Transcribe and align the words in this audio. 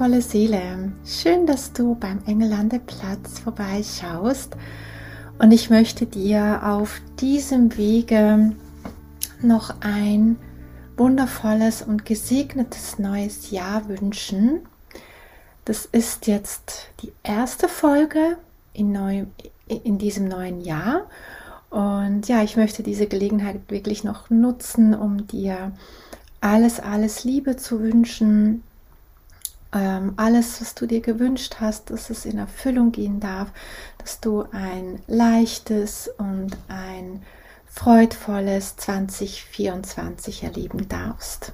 Wundervolle 0.00 0.22
Seele. 0.22 0.92
Schön, 1.04 1.46
dass 1.46 1.74
du 1.74 1.94
beim 1.94 2.22
Engellandeplatz 2.24 3.40
vorbeischaust. 3.40 4.56
Und 5.38 5.52
ich 5.52 5.68
möchte 5.68 6.06
dir 6.06 6.62
auf 6.64 7.02
diesem 7.20 7.76
Wege 7.76 8.52
noch 9.42 9.74
ein 9.80 10.38
wundervolles 10.96 11.82
und 11.82 12.06
gesegnetes 12.06 12.98
neues 12.98 13.50
Jahr 13.50 13.90
wünschen. 13.90 14.60
Das 15.66 15.84
ist 15.84 16.26
jetzt 16.26 16.86
die 17.02 17.12
erste 17.22 17.68
Folge 17.68 18.38
in, 18.72 18.92
neu, 18.92 19.26
in 19.66 19.98
diesem 19.98 20.28
neuen 20.28 20.62
Jahr. 20.62 21.10
Und 21.68 22.26
ja, 22.26 22.42
ich 22.42 22.56
möchte 22.56 22.82
diese 22.82 23.06
Gelegenheit 23.06 23.60
wirklich 23.68 24.02
noch 24.02 24.30
nutzen, 24.30 24.94
um 24.94 25.26
dir 25.26 25.72
alles, 26.40 26.80
alles 26.80 27.24
Liebe 27.24 27.56
zu 27.56 27.80
wünschen, 27.82 28.62
ähm, 29.72 30.14
alles, 30.16 30.60
was 30.60 30.74
du 30.74 30.86
dir 30.86 31.00
gewünscht 31.00 31.56
hast, 31.60 31.90
dass 31.90 32.10
es 32.10 32.24
in 32.24 32.38
Erfüllung 32.38 32.92
gehen 32.92 33.20
darf, 33.20 33.48
dass 33.98 34.20
du 34.20 34.44
ein 34.52 35.00
leichtes 35.06 36.10
und 36.18 36.56
ein 36.68 37.22
freudvolles 37.66 38.76
2024 38.76 40.42
erleben 40.42 40.88
darfst. 40.88 41.52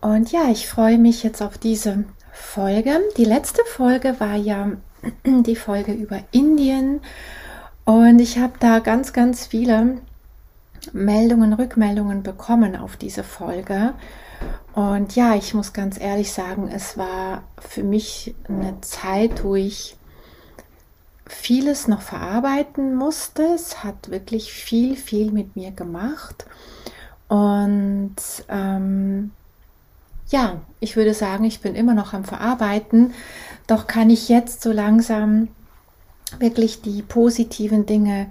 Und 0.00 0.32
ja, 0.32 0.48
ich 0.50 0.66
freue 0.66 0.96
mich 0.96 1.22
jetzt 1.22 1.42
auf 1.42 1.58
diese 1.58 2.04
Folge. 2.32 3.00
Die 3.18 3.26
letzte 3.26 3.62
Folge 3.66 4.18
war 4.18 4.36
ja 4.36 4.72
die 5.24 5.56
Folge 5.56 5.92
über 5.92 6.20
Indien 6.30 7.00
und 7.84 8.18
ich 8.18 8.38
habe 8.38 8.54
da 8.60 8.78
ganz, 8.78 9.12
ganz 9.12 9.46
viele 9.46 9.98
Meldungen, 10.92 11.52
Rückmeldungen 11.52 12.22
bekommen 12.22 12.76
auf 12.76 12.96
diese 12.96 13.24
Folge. 13.24 13.92
Und 14.74 15.16
ja, 15.16 15.34
ich 15.34 15.54
muss 15.54 15.72
ganz 15.72 15.98
ehrlich 16.00 16.32
sagen, 16.32 16.68
es 16.68 16.96
war 16.96 17.42
für 17.58 17.82
mich 17.82 18.34
eine 18.48 18.80
Zeit, 18.80 19.42
wo 19.42 19.56
ich 19.56 19.96
vieles 21.26 21.88
noch 21.88 22.02
verarbeiten 22.02 22.94
musste. 22.94 23.42
Es 23.54 23.82
hat 23.82 24.10
wirklich 24.10 24.52
viel, 24.52 24.96
viel 24.96 25.32
mit 25.32 25.56
mir 25.56 25.70
gemacht. 25.70 26.46
Und 27.28 28.16
ähm, 28.48 29.30
ja, 30.28 30.60
ich 30.80 30.96
würde 30.96 31.14
sagen, 31.14 31.44
ich 31.44 31.60
bin 31.60 31.74
immer 31.74 31.94
noch 31.94 32.12
am 32.12 32.24
Verarbeiten. 32.24 33.14
Doch 33.66 33.86
kann 33.86 34.10
ich 34.10 34.28
jetzt 34.28 34.62
so 34.62 34.72
langsam 34.72 35.48
wirklich 36.38 36.82
die 36.82 37.02
positiven 37.02 37.86
Dinge 37.86 38.30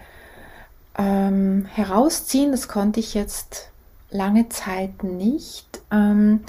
ähm, 0.97 1.65
herausziehen. 1.65 2.51
Das 2.51 2.67
konnte 2.67 2.99
ich 2.99 3.13
jetzt 3.13 3.69
lange 4.09 4.49
Zeit 4.49 5.03
nicht. 5.03 5.68
Ähm, 5.91 6.41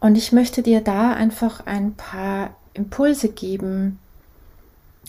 und 0.00 0.16
ich 0.16 0.32
möchte 0.32 0.62
dir 0.62 0.80
da 0.80 1.12
einfach 1.12 1.66
ein 1.66 1.94
paar 1.94 2.50
Impulse 2.74 3.28
geben, 3.28 3.98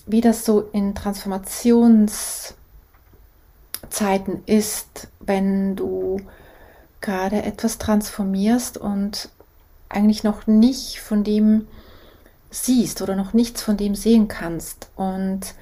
wie 0.06 0.22
das 0.22 0.46
so 0.46 0.62
in 0.72 0.96
Transformationszeiten 0.96 2.56
ist, 4.46 5.10
wenn 5.20 5.76
du 5.76 6.22
gerade 7.02 7.44
etwas 7.44 7.78
transformierst 7.78 8.78
und 8.78 9.30
eigentlich 9.90 10.24
noch 10.24 10.48
nicht 10.48 11.00
von 11.00 11.24
dem 11.24 11.68
siehst 12.50 13.02
oder 13.02 13.16
noch 13.16 13.34
nichts 13.34 13.62
von 13.62 13.78
dem 13.78 13.96
sehen 13.96 14.28
kannst. 14.28 14.90
Und 14.96 15.54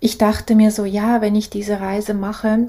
ich 0.00 0.18
dachte 0.18 0.54
mir 0.54 0.70
so, 0.70 0.84
ja, 0.84 1.20
wenn 1.20 1.34
ich 1.34 1.50
diese 1.50 1.80
Reise 1.80 2.14
mache, 2.14 2.66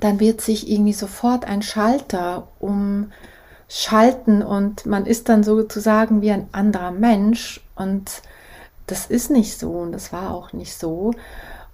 dann 0.00 0.20
wird 0.20 0.40
sich 0.40 0.70
irgendwie 0.70 0.92
sofort 0.92 1.44
ein 1.44 1.62
Schalter 1.62 2.48
umschalten 2.58 4.42
und 4.42 4.86
man 4.86 5.06
ist 5.06 5.28
dann 5.28 5.42
sozusagen 5.44 6.22
wie 6.22 6.30
ein 6.30 6.48
anderer 6.52 6.90
Mensch 6.90 7.60
und 7.74 8.22
das 8.86 9.06
ist 9.06 9.30
nicht 9.30 9.58
so 9.58 9.72
und 9.72 9.92
das 9.92 10.12
war 10.12 10.32
auch 10.32 10.52
nicht 10.52 10.78
so. 10.78 11.12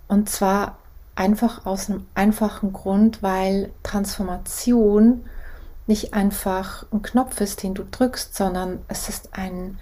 Und 0.09 0.31
zwar 0.31 0.79
einfach 1.15 1.67
aus 1.67 1.91
einem 1.91 2.07
einfachen 2.15 2.73
Grund, 2.73 3.23
weil 3.23 3.71
Transformation 3.83 5.25
nicht 5.87 6.15
einfach 6.15 6.87
ein 6.93 7.03
Knopf 7.03 7.41
ist, 7.41 7.63
den 7.63 7.75
du 7.75 7.85
drückst, 7.85 8.35
sondern 8.35 8.81
es 8.89 9.09
ist 9.09 9.31
ein 9.33 9.79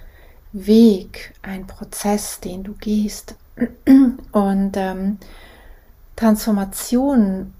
Weg, 0.53 1.35
ein 1.43 1.67
Prozess, 1.67 2.41
den 2.41 2.65
du 2.65 2.73
gehst. 2.73 3.37
Und 4.33 4.73
ähm, 4.77 5.19
Transformation 6.17 7.55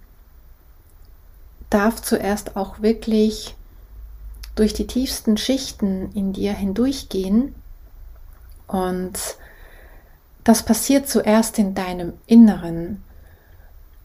darf 1.71 2.03
zuerst 2.03 2.57
auch 2.57 2.83
wirklich 2.83 3.55
durch 4.57 4.75
die 4.75 4.87
tiefsten 4.87 5.37
Schichten 5.37 6.13
in 6.13 6.33
dir 6.33 6.53
hindurchgehen. 6.53 7.55
Und 8.67 9.19
das 10.45 10.63
passiert 10.65 11.09
zuerst 11.09 11.59
in 11.59 11.75
deinem 11.75 12.15
Inneren. 12.27 13.03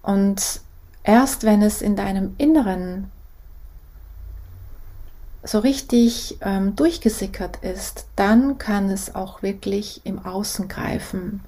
Und 0.02 0.62
erst 1.04 1.44
wenn 1.44 1.62
es 1.62 1.82
in 1.82 1.96
deinem 1.96 2.36
Inneren 2.38 3.12
so 5.44 5.60
richtig 5.60 6.38
ähm, 6.42 6.76
durchgesickert 6.76 7.58
ist, 7.58 8.06
dann 8.16 8.58
kann 8.58 8.90
es 8.90 9.14
auch 9.14 9.42
wirklich 9.42 10.02
im 10.04 10.26
Außen 10.26 10.68
greifen. 10.68 11.44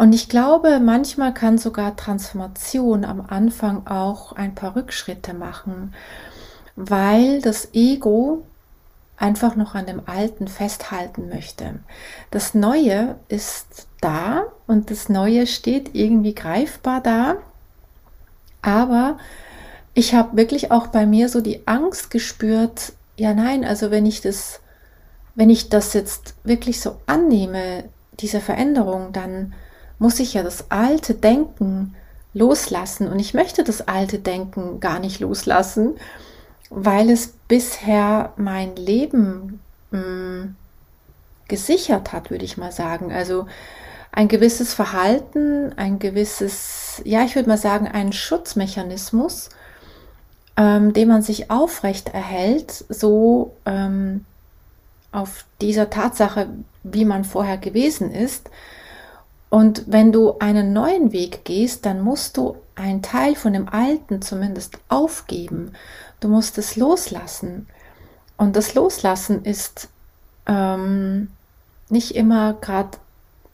Und 0.00 0.14
ich 0.14 0.30
glaube, 0.30 0.80
manchmal 0.80 1.34
kann 1.34 1.58
sogar 1.58 1.94
Transformation 1.94 3.04
am 3.04 3.20
Anfang 3.20 3.86
auch 3.86 4.32
ein 4.32 4.54
paar 4.54 4.74
Rückschritte 4.74 5.34
machen, 5.34 5.92
weil 6.74 7.42
das 7.42 7.74
Ego 7.74 8.46
einfach 9.18 9.56
noch 9.56 9.74
an 9.74 9.84
dem 9.84 10.00
Alten 10.06 10.48
festhalten 10.48 11.28
möchte. 11.28 11.80
Das 12.30 12.54
Neue 12.54 13.16
ist 13.28 13.88
da 14.00 14.44
und 14.66 14.90
das 14.90 15.10
Neue 15.10 15.46
steht 15.46 15.94
irgendwie 15.94 16.34
greifbar 16.34 17.02
da, 17.02 17.36
aber 18.62 19.18
ich 19.92 20.14
habe 20.14 20.34
wirklich 20.38 20.70
auch 20.70 20.86
bei 20.86 21.04
mir 21.04 21.28
so 21.28 21.42
die 21.42 21.68
Angst 21.68 22.10
gespürt, 22.10 22.94
ja 23.18 23.34
nein, 23.34 23.66
also 23.66 23.90
wenn 23.90 24.06
ich 24.06 24.22
das, 24.22 24.60
wenn 25.34 25.50
ich 25.50 25.68
das 25.68 25.92
jetzt 25.92 26.36
wirklich 26.42 26.80
so 26.80 26.96
annehme, 27.04 27.84
diese 28.18 28.40
Veränderung, 28.40 29.12
dann 29.12 29.52
muss 30.00 30.18
ich 30.18 30.34
ja 30.34 30.42
das 30.42 30.70
alte 30.70 31.14
Denken 31.14 31.94
loslassen. 32.34 33.06
Und 33.06 33.20
ich 33.20 33.34
möchte 33.34 33.62
das 33.62 33.86
alte 33.86 34.18
Denken 34.18 34.80
gar 34.80 34.98
nicht 34.98 35.20
loslassen, 35.20 35.94
weil 36.70 37.10
es 37.10 37.34
bisher 37.46 38.32
mein 38.36 38.74
Leben 38.74 39.60
mh, 39.90 40.00
mm, 40.00 40.56
gesichert 41.48 42.12
hat, 42.12 42.30
würde 42.30 42.44
ich 42.44 42.56
mal 42.56 42.72
sagen. 42.72 43.12
Also 43.12 43.46
ein 44.10 44.28
gewisses 44.28 44.72
Verhalten, 44.72 45.74
ein 45.76 45.98
gewisses, 45.98 47.02
ja, 47.04 47.22
ich 47.24 47.34
würde 47.36 47.48
mal 47.48 47.58
sagen, 47.58 47.86
ein 47.86 48.12
Schutzmechanismus, 48.12 49.50
ähm, 50.56 50.94
den 50.94 51.08
man 51.08 51.22
sich 51.22 51.50
aufrecht 51.50 52.08
erhält, 52.08 52.84
so 52.88 53.54
ähm, 53.66 54.24
auf 55.12 55.44
dieser 55.60 55.90
Tatsache, 55.90 56.48
wie 56.84 57.04
man 57.04 57.24
vorher 57.24 57.58
gewesen 57.58 58.12
ist, 58.12 58.48
und 59.50 59.82
wenn 59.88 60.12
du 60.12 60.38
einen 60.38 60.72
neuen 60.72 61.12
Weg 61.12 61.44
gehst, 61.44 61.84
dann 61.84 62.00
musst 62.00 62.36
du 62.36 62.56
einen 62.76 63.02
Teil 63.02 63.34
von 63.34 63.52
dem 63.52 63.68
Alten 63.68 64.22
zumindest 64.22 64.78
aufgeben. 64.88 65.72
Du 66.20 66.28
musst 66.28 66.56
es 66.56 66.76
loslassen. 66.76 67.66
Und 68.36 68.54
das 68.54 68.74
Loslassen 68.74 69.44
ist 69.44 69.88
ähm, 70.46 71.30
nicht 71.88 72.14
immer 72.14 72.54
gerade 72.54 72.96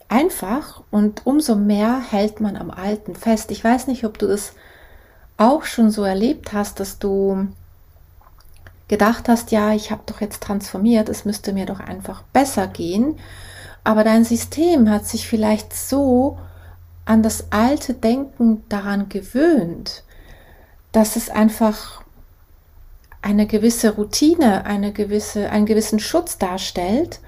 einfach 0.07 0.83
und 0.91 1.25
umso 1.25 1.55
mehr 1.55 1.99
hält 1.99 2.39
man 2.39 2.55
am 2.55 2.69
Alten 2.69 3.15
fest. 3.15 3.49
Ich 3.51 3.63
weiß 3.63 3.87
nicht, 3.87 4.05
ob 4.05 4.19
du 4.19 4.27
das 4.27 4.53
auch 5.35 5.63
schon 5.63 5.89
so 5.89 6.03
erlebt 6.03 6.53
hast, 6.53 6.79
dass 6.79 6.99
du 6.99 7.47
gedacht 8.87 9.27
hast, 9.27 9.51
ja, 9.51 9.73
ich 9.73 9.91
habe 9.91 10.03
doch 10.05 10.21
jetzt 10.21 10.41
transformiert, 10.43 11.09
es 11.09 11.25
müsste 11.25 11.51
mir 11.51 11.65
doch 11.65 11.81
einfach 11.81 12.21
besser 12.31 12.67
gehen 12.67 13.19
aber 13.87 14.03
dein 14.03 14.25
System 14.25 14.89
hat 14.89 15.07
sich 15.07 15.29
vielleicht 15.29 15.73
so 15.73 16.37
an 17.05 17.23
das 17.23 17.53
alte 17.53 17.93
Denken 17.93 18.65
daran 18.67 19.07
gewöhnt, 19.07 20.03
dass 20.91 21.15
es 21.15 21.29
einfach 21.29 22.01
eine 23.21 23.47
gewisse 23.47 23.95
Routine, 23.95 24.65
eine 24.65 24.91
gewisse, 24.91 25.49
einen 25.51 25.65
gewissen 25.65 25.99
Schutz 25.99 26.37
darstellt. 26.37 27.21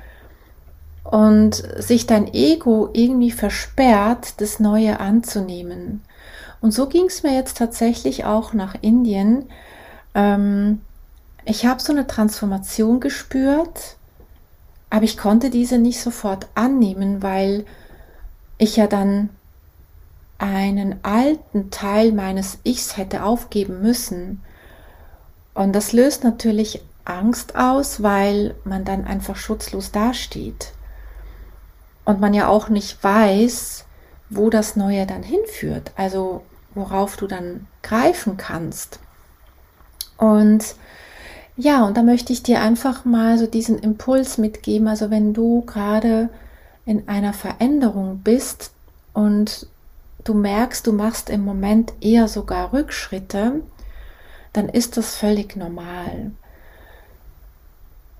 und 1.06 1.63
sich 1.77 2.07
dein 2.07 2.31
Ego 2.33 2.89
irgendwie 2.91 3.31
versperrt, 3.31 4.41
das 4.41 4.59
Neue 4.59 5.00
anzunehmen. 5.00 6.01
Und 6.59 6.73
so 6.73 6.88
ging 6.88 7.06
es 7.06 7.23
mir 7.23 7.33
jetzt 7.33 7.57
tatsächlich 7.57 8.25
auch 8.25 8.51
nach 8.51 8.75
Indien. 8.81 9.45
Ähm, 10.13 10.81
ich 11.45 11.65
habe 11.65 11.81
so 11.81 11.94
eine 11.94 12.06
Transformation 12.06 13.00
gespürt, 13.00 13.95
aber 14.89 15.03
ich 15.03 15.18
konnte 15.18 15.50
diese 15.50 15.77
nicht 15.77 16.01
sofort 16.01 16.47
annehmen, 16.56 17.21
weil 17.21 17.65
ich 18.57 18.75
ja 18.75 18.88
dann 18.88 19.30
einen 20.38 21.00
alten 21.03 21.69
Teil 21.69 22.12
meines 22.12 22.59
Ichs 22.63 22.97
hätte 22.97 23.24
aufgeben 23.24 23.81
müssen. 23.81 24.41
Und 25.53 25.74
das 25.74 25.91
löst 25.91 26.24
natürlich 26.24 26.81
Angst 27.06 27.56
aus, 27.56 28.01
weil 28.01 28.56
man 28.63 28.86
dann 28.86 29.06
einfach 29.06 29.36
schutzlos 29.36 29.91
dasteht. 29.91 30.71
Und 32.06 32.19
man 32.19 32.33
ja 32.33 32.47
auch 32.47 32.69
nicht 32.69 33.03
weiß, 33.03 33.85
wo 34.30 34.50
das 34.50 34.75
Neue 34.75 35.06
dann 35.06 35.24
hinführt, 35.24 35.92
also 35.95 36.44
worauf 36.74 37.18
du 37.18 37.27
dann 37.27 37.68
greifen 37.83 38.38
kannst. 38.38 39.00
Und 40.18 40.75
ja, 41.59 41.85
und 41.85 41.97
da 41.97 42.03
möchte 42.03 42.31
ich 42.31 42.41
dir 42.41 42.61
einfach 42.61 43.03
mal 43.03 43.38
so 43.38 43.45
diesen 43.45 43.79
Impuls 43.79 44.38
mitgeben. 44.38 44.88
Also 44.88 45.11
wenn 45.11 45.33
du 45.33 45.61
gerade 45.65 46.29
in 46.85 47.09
einer 47.09 47.33
Veränderung 47.33 48.19
bist 48.23 48.71
und 49.13 49.67
du 50.23 50.33
merkst, 50.33 50.88
du 50.88 50.94
machst 50.94 51.29
im 51.29 51.44
Moment 51.44 51.91
eher 52.00 52.29
sogar 52.29 52.71
Rückschritte, 52.71 53.61
dann 54.53 54.69
ist 54.69 54.95
das 54.95 55.17
völlig 55.17 55.57
normal. 55.57 56.31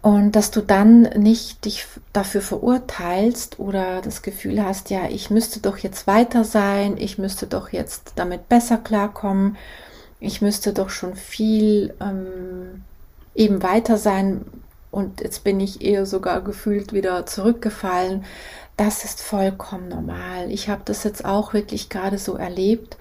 Und 0.02 0.34
dass 0.34 0.52
du 0.52 0.60
dann 0.60 1.04
nicht 1.04 1.64
dich 1.64 1.86
dafür 2.12 2.42
verurteilst 2.42 3.58
oder 3.58 4.02
das 4.02 4.22
Gefühl 4.22 4.62
hast, 4.62 4.90
ja, 4.90 5.08
ich 5.10 5.30
müsste 5.30 5.62
doch 5.62 5.78
jetzt 5.78 6.08
weiter 6.08 6.44
sein, 6.44 6.98
ich 6.98 7.18
müsste 7.18 7.48
doch 7.48 7.70
jetzt 7.70 8.14
damit 8.18 8.50
besser 8.50 8.78
klarkommen, 8.78 9.56
ich 10.20 10.42
müsste 10.42 10.74
doch 10.74 10.90
schon 10.90 11.16
viel 11.16 11.94
ähm, 12.02 12.84
eben 13.36 13.64
weiter 13.64 13.98
sein 13.98 14.46
und 14.92 15.22
jetzt 15.22 15.44
bin 15.44 15.60
ich 15.60 15.82
eher 15.82 16.06
sogar 16.06 16.42
gefühlt 16.42 16.94
wieder 16.94 17.26
zurückgefallen. 17.26 18.26
Das 18.78 19.04
ist 19.04 19.22
vollkommen 19.22 19.90
normal. 19.90 20.50
Ich 20.50 20.70
habe 20.70 20.82
das 20.86 21.04
jetzt 21.04 21.26
auch 21.26 21.54
wirklich 21.54 21.90
gerade 21.90 22.18
so 22.18 22.36
erlebt. 22.36 22.98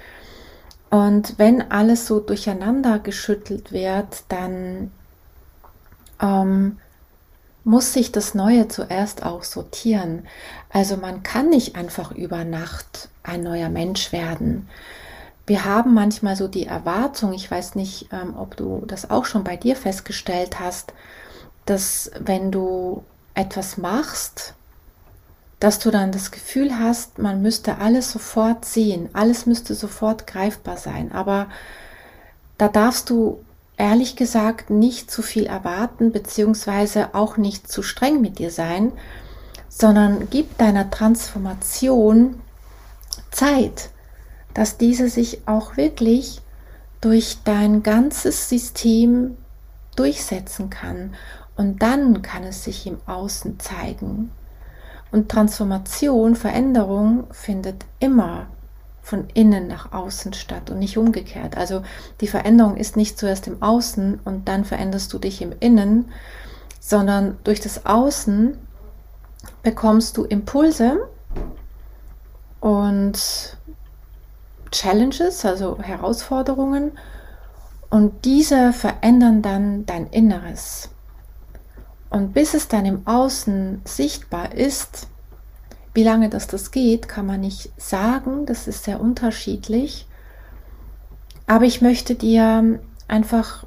Und 0.91 1.39
wenn 1.39 1.71
alles 1.71 2.07
so 2.07 2.21
durcheinander 2.21 2.99
geschüttelt 2.99 3.73
wird, 3.73 4.25
dann 4.29 4.91
ähm, 6.21 6.79
muss 7.65 7.93
sich 7.93 8.13
das 8.13 8.35
Neue 8.35 8.69
zuerst 8.69 9.25
auch 9.25 9.45
sortieren. 9.45 10.27
Also 10.71 10.97
man 10.97 11.23
kann 11.23 11.51
nicht 11.51 11.77
einfach 11.77 12.13
über 12.13 12.45
Nacht 12.45 13.09
ein 13.23 13.43
neuer 13.43 13.69
Mensch 13.69 14.13
werden. 14.13 14.69
Wir 15.49 15.65
haben 15.65 15.95
manchmal 15.95 16.37
so 16.37 16.47
die 16.47 16.67
Erwartung, 16.67 17.33
ich 17.33 17.51
weiß 17.51 17.75
nicht, 17.75 18.11
ähm, 18.13 18.37
ob 18.37 18.55
du 18.59 18.85
das 18.87 19.09
auch 19.09 19.25
schon 19.25 19.45
bei 19.45 19.57
dir 19.57 19.77
festgestellt 19.77 20.61
hast, 20.61 20.93
dass 21.65 22.11
wenn 22.21 22.53
du 22.53 23.03
etwas 23.33 23.79
machst, 23.79 24.53
dass 25.59 25.79
du 25.79 25.91
dann 25.91 26.13
das 26.13 26.33
Gefühl 26.33 26.79
hast, 26.79 27.19
man 27.19 27.41
müsste 27.41 27.79
alles 27.79 28.13
sofort 28.13 28.67
sehen, 28.67 29.09
alles 29.15 29.47
müsste 29.47 29.75
sofort 29.75 30.27
greifbar 30.27 30.77
sein. 30.77 31.13
Aber 31.13 31.47
da 32.59 32.69
darfst 32.69 33.09
du 33.09 33.43
ehrlich 33.79 34.17
gesagt 34.17 34.69
nicht 34.69 35.11
zu 35.11 35.23
viel 35.23 35.47
erwarten, 35.47 36.13
beziehungsweise 36.13 37.15
auch 37.15 37.39
nicht 37.39 37.73
zu 37.73 37.83
streng 37.83 38.21
mit 38.21 38.39
dir 38.39 38.51
sein, 38.51 38.93
sondern 39.71 40.29
gib 40.29 40.59
deiner 40.59 40.91
Transformation 40.91 42.39
Zeit, 43.31 43.89
dass 44.59 44.77
diese 44.77 45.09
sich 45.09 45.47
auch 45.47 45.77
wirklich 45.77 46.41
durch 47.01 47.39
dein 47.45 47.85
ganzes 47.85 48.49
System 48.49 49.37
durchsetzen 49.95 50.69
kann. 50.69 51.15
Und 51.57 51.81
dann 51.81 52.23
kann 52.23 52.43
es 52.43 52.65
sich 52.65 52.85
im 52.89 52.99
Außen 53.07 53.61
zeigen. 53.61 54.33
Und 55.13 55.29
Transformation, 55.29 56.35
Veränderung 56.35 57.29
findet 57.31 57.85
immer 58.01 58.49
von 59.01 59.29
innen 59.33 59.69
nach 59.69 59.93
außen 59.93 60.33
statt 60.33 60.71
und 60.71 60.81
nicht 60.81 60.99
umgekehrt. 60.99 61.57
Also 61.57 61.83
die 62.21 62.27
Veränderung 62.27 62.77
ist 62.77 62.97
nicht 62.97 63.17
zuerst 63.17 63.47
im 63.47 63.63
Außen 63.63 64.19
und 64.25 64.49
dann 64.49 64.65
veränderst 64.65 65.13
du 65.13 65.21
dich 65.21 65.41
im 65.41 65.53
Innen, 65.61 66.11
sondern 66.81 67.39
durch 67.45 67.61
das 67.61 67.87
Außen 67.87 68.59
bekommst 69.63 70.17
du 70.17 70.25
Impulse 70.25 71.09
und 72.59 73.57
Challenges, 74.71 75.45
also 75.45 75.79
Herausforderungen 75.79 76.93
und 77.91 78.25
diese 78.25 78.73
verändern 78.73 79.43
dann 79.43 79.87
dein 79.87 80.07
Inneres. 80.09 80.91
Und 82.11 82.33
bis 82.33 82.55
es 82.55 82.69
dann 82.69 82.87
im 82.87 83.07
Außen 83.07 83.83
sichtbar 83.85 84.55
ist, 84.55 85.09
wie 85.95 86.03
lange 86.03 86.29
das 86.29 86.47
das 86.47 86.71
geht, 86.71 87.09
kann 87.09 87.27
man 87.27 87.41
nicht 87.41 87.71
sagen. 87.77 88.47
Das 88.47 88.69
ist 88.69 88.85
sehr 88.85 89.01
unterschiedlich. 89.01 90.07
Aber 91.47 91.65
ich 91.65 91.81
möchte 91.81 92.15
dir 92.15 92.79
einfach 93.09 93.65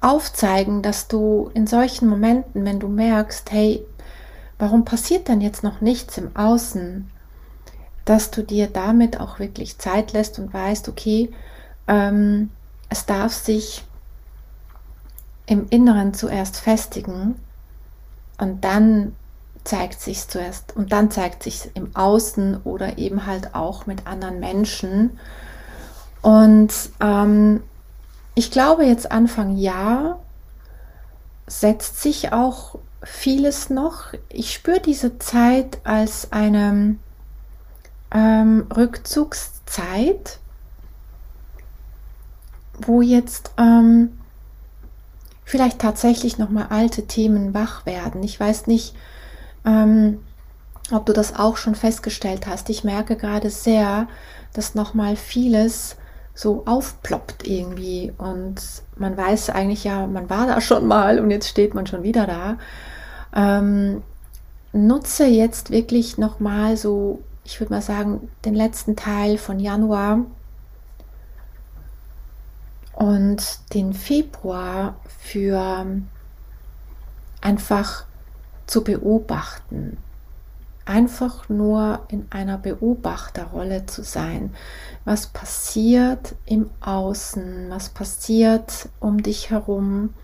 aufzeigen, 0.00 0.82
dass 0.82 1.08
du 1.08 1.50
in 1.54 1.66
solchen 1.66 2.08
Momenten, 2.08 2.64
wenn 2.64 2.78
du 2.78 2.88
merkst, 2.88 3.50
hey, 3.50 3.84
warum 4.58 4.84
passiert 4.84 5.28
denn 5.28 5.40
jetzt 5.40 5.62
noch 5.62 5.80
nichts 5.80 6.18
im 6.18 6.36
Außen, 6.36 7.10
dass 8.04 8.30
du 8.30 8.42
dir 8.42 8.66
damit 8.66 9.20
auch 9.20 9.38
wirklich 9.38 9.78
Zeit 9.78 10.12
lässt 10.12 10.38
und 10.38 10.52
weißt, 10.52 10.88
okay, 10.88 11.30
ähm, 11.88 12.50
es 12.88 13.06
darf 13.06 13.32
sich 13.32 13.84
im 15.46 15.66
Inneren 15.70 16.14
zuerst 16.14 16.56
festigen 16.56 17.36
und 18.38 18.64
dann 18.64 19.14
zeigt 19.64 20.00
sich 20.00 20.28
zuerst 20.28 20.76
und 20.76 20.92
dann 20.92 21.10
zeigt 21.10 21.42
sich 21.42 21.70
im 21.74 21.94
Außen 21.96 22.60
oder 22.64 22.98
eben 22.98 23.26
halt 23.26 23.54
auch 23.54 23.86
mit 23.86 24.06
anderen 24.06 24.40
Menschen. 24.40 25.18
Und 26.20 26.72
ähm, 27.00 27.62
ich 28.34 28.50
glaube, 28.50 28.84
jetzt 28.84 29.10
Anfang 29.10 29.56
Jahr 29.56 30.18
setzt 31.46 32.00
sich 32.00 32.32
auch 32.32 32.76
vieles 33.02 33.70
noch. 33.70 34.12
Ich 34.28 34.52
spüre 34.52 34.80
diese 34.80 35.18
Zeit 35.18 35.78
als 35.84 36.32
eine 36.32 36.96
ähm, 38.14 38.66
Rückzugszeit, 38.74 40.38
wo 42.80 43.02
jetzt 43.02 43.50
ähm, 43.58 44.18
vielleicht 45.44 45.80
tatsächlich 45.80 46.38
noch 46.38 46.50
mal 46.50 46.66
alte 46.70 47.06
Themen 47.06 47.52
wach 47.52 47.84
werden. 47.86 48.22
Ich 48.22 48.38
weiß 48.38 48.66
nicht, 48.66 48.94
ähm, 49.64 50.20
ob 50.90 51.06
du 51.06 51.12
das 51.12 51.36
auch 51.36 51.56
schon 51.56 51.74
festgestellt 51.74 52.46
hast. 52.46 52.70
Ich 52.70 52.84
merke 52.84 53.16
gerade 53.16 53.50
sehr, 53.50 54.08
dass 54.52 54.74
nochmal 54.74 55.16
vieles 55.16 55.96
so 56.34 56.64
aufploppt 56.66 57.46
irgendwie 57.46 58.12
und 58.18 58.56
man 58.96 59.16
weiß 59.16 59.50
eigentlich 59.50 59.84
ja, 59.84 60.06
man 60.06 60.28
war 60.28 60.46
da 60.46 60.60
schon 60.60 60.86
mal 60.86 61.20
und 61.20 61.30
jetzt 61.30 61.48
steht 61.48 61.74
man 61.74 61.86
schon 61.86 62.02
wieder 62.02 62.26
da. 62.26 62.58
Ähm, 63.34 64.02
nutze 64.72 65.26
jetzt 65.26 65.70
wirklich 65.70 66.18
nochmal 66.18 66.76
so, 66.76 67.20
ich 67.44 67.60
würde 67.60 67.74
mal 67.74 67.82
sagen, 67.82 68.30
den 68.44 68.54
letzten 68.54 68.96
Teil 68.96 69.38
von 69.38 69.60
Januar 69.60 70.20
und 72.94 73.58
den 73.74 73.92
Februar 73.92 74.96
für 75.20 75.86
einfach 77.40 78.04
zu 78.66 78.82
beobachten. 78.82 79.98
Einfach 80.86 81.48
nur 81.48 82.00
in 82.08 82.26
einer 82.30 82.58
Beobachterrolle 82.58 83.86
zu 83.86 84.02
sein. 84.02 84.54
Was 85.04 85.26
passiert 85.26 86.34
im 86.44 86.70
Außen? 86.80 87.70
Was 87.70 87.88
passiert 87.88 88.88
um 89.00 89.22
dich 89.22 89.50
herum? 89.50 90.14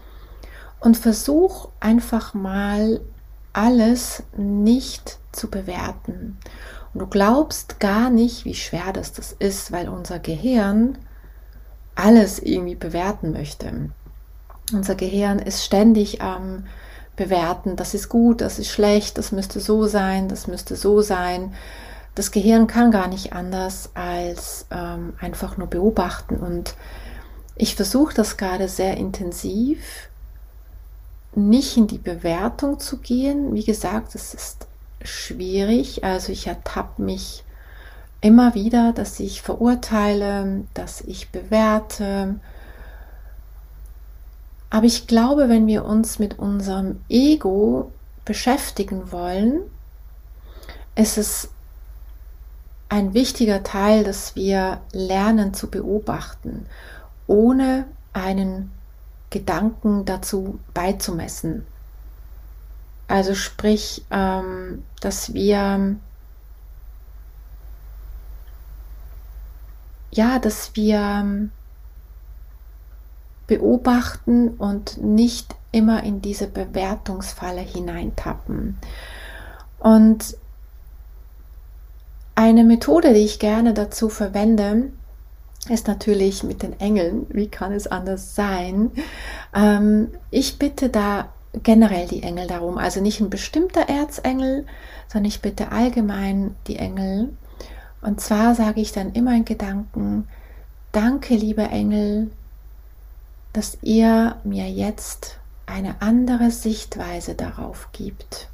Und 0.80 0.96
versuch 0.96 1.68
einfach 1.80 2.34
mal 2.34 3.00
alles 3.52 4.22
nicht 4.36 5.18
zu 5.32 5.50
bewerten. 5.50 6.38
Und 6.92 7.00
du 7.00 7.06
glaubst 7.06 7.80
gar 7.80 8.10
nicht, 8.10 8.44
wie 8.44 8.54
schwer 8.54 8.92
das, 8.92 9.12
das 9.12 9.32
ist, 9.32 9.72
weil 9.72 9.88
unser 9.88 10.18
Gehirn 10.18 10.98
alles 11.94 12.38
irgendwie 12.38 12.74
bewerten 12.74 13.32
möchte. 13.32 13.90
Unser 14.72 14.94
Gehirn 14.94 15.38
ist 15.38 15.64
ständig 15.64 16.22
am 16.22 16.64
bewerten, 17.16 17.76
das 17.76 17.94
ist 17.94 18.08
gut, 18.08 18.40
das 18.40 18.58
ist 18.58 18.68
schlecht, 18.70 19.18
das 19.18 19.32
müsste 19.32 19.60
so 19.60 19.86
sein, 19.86 20.28
das 20.28 20.46
müsste 20.46 20.76
so 20.76 21.02
sein. 21.02 21.54
Das 22.14 22.30
Gehirn 22.30 22.66
kann 22.66 22.90
gar 22.90 23.08
nicht 23.08 23.32
anders 23.32 23.90
als 23.94 24.66
ähm, 24.70 25.14
einfach 25.20 25.56
nur 25.56 25.66
beobachten. 25.66 26.36
Und 26.36 26.74
ich 27.56 27.76
versuche 27.76 28.14
das 28.14 28.36
gerade 28.36 28.68
sehr 28.68 28.96
intensiv, 28.96 30.09
nicht 31.34 31.76
in 31.76 31.86
die 31.86 31.98
Bewertung 31.98 32.80
zu 32.80 32.98
gehen. 32.98 33.54
Wie 33.54 33.64
gesagt, 33.64 34.14
es 34.14 34.34
ist 34.34 34.66
schwierig. 35.02 36.04
Also 36.04 36.32
ich 36.32 36.46
ertappe 36.46 37.02
mich 37.02 37.44
immer 38.20 38.54
wieder, 38.54 38.92
dass 38.92 39.18
ich 39.20 39.42
verurteile, 39.42 40.64
dass 40.74 41.00
ich 41.02 41.30
bewerte. 41.30 42.36
Aber 44.68 44.86
ich 44.86 45.06
glaube, 45.06 45.48
wenn 45.48 45.66
wir 45.66 45.84
uns 45.84 46.18
mit 46.18 46.38
unserem 46.38 47.00
Ego 47.08 47.90
beschäftigen 48.24 49.10
wollen, 49.10 49.60
ist 50.94 51.18
es 51.18 51.48
ein 52.88 53.14
wichtiger 53.14 53.62
Teil, 53.62 54.04
dass 54.04 54.36
wir 54.36 54.80
lernen 54.92 55.54
zu 55.54 55.68
beobachten, 55.70 56.66
ohne 57.26 57.86
einen 58.12 58.70
Gedanken 59.30 60.04
dazu 60.04 60.58
beizumessen. 60.74 61.66
Also 63.08 63.34
sprich, 63.34 64.04
ähm, 64.10 64.84
dass 65.00 65.34
wir 65.34 65.96
ja, 70.12 70.38
dass 70.38 70.74
wir 70.76 71.48
beobachten 73.46 74.48
und 74.48 74.98
nicht 74.98 75.56
immer 75.72 76.02
in 76.02 76.22
diese 76.22 76.46
Bewertungsfalle 76.46 77.60
hineintappen. 77.60 78.78
Und 79.78 80.36
eine 82.34 82.64
Methode, 82.64 83.12
die 83.12 83.24
ich 83.24 83.38
gerne 83.38 83.74
dazu 83.74 84.08
verwende, 84.08 84.92
ist 85.68 85.86
natürlich 85.86 86.42
mit 86.42 86.62
den 86.62 86.78
Engeln. 86.80 87.26
Wie 87.28 87.48
kann 87.48 87.72
es 87.72 87.86
anders 87.86 88.34
sein? 88.34 88.90
Ähm, 89.54 90.08
ich 90.30 90.58
bitte 90.58 90.88
da 90.88 91.28
generell 91.62 92.06
die 92.06 92.22
Engel 92.22 92.46
darum, 92.46 92.78
also 92.78 93.00
nicht 93.00 93.20
ein 93.20 93.30
bestimmter 93.30 93.88
Erzengel, 93.88 94.66
sondern 95.08 95.28
ich 95.28 95.42
bitte 95.42 95.72
allgemein 95.72 96.54
die 96.66 96.76
Engel. 96.76 97.30
Und 98.00 98.20
zwar 98.20 98.54
sage 98.54 98.80
ich 98.80 98.92
dann 98.92 99.12
immer 99.12 99.34
in 99.34 99.44
Gedanken, 99.44 100.28
danke 100.92 101.34
liebe 101.34 101.62
Engel, 101.62 102.30
dass 103.52 103.78
ihr 103.82 104.36
mir 104.44 104.70
jetzt 104.70 105.38
eine 105.66 106.00
andere 106.00 106.50
Sichtweise 106.50 107.34
darauf 107.34 107.88
gibt. 107.92 108.48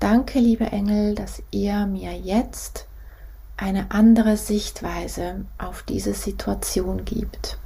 Danke 0.00 0.38
liebe 0.38 0.66
Engel, 0.66 1.14
dass 1.14 1.42
ihr 1.50 1.86
mir 1.86 2.12
jetzt 2.12 2.86
eine 3.56 3.90
andere 3.90 4.36
Sichtweise 4.36 5.46
auf 5.58 5.82
diese 5.82 6.12
Situation 6.12 7.04
gibt. 7.04 7.58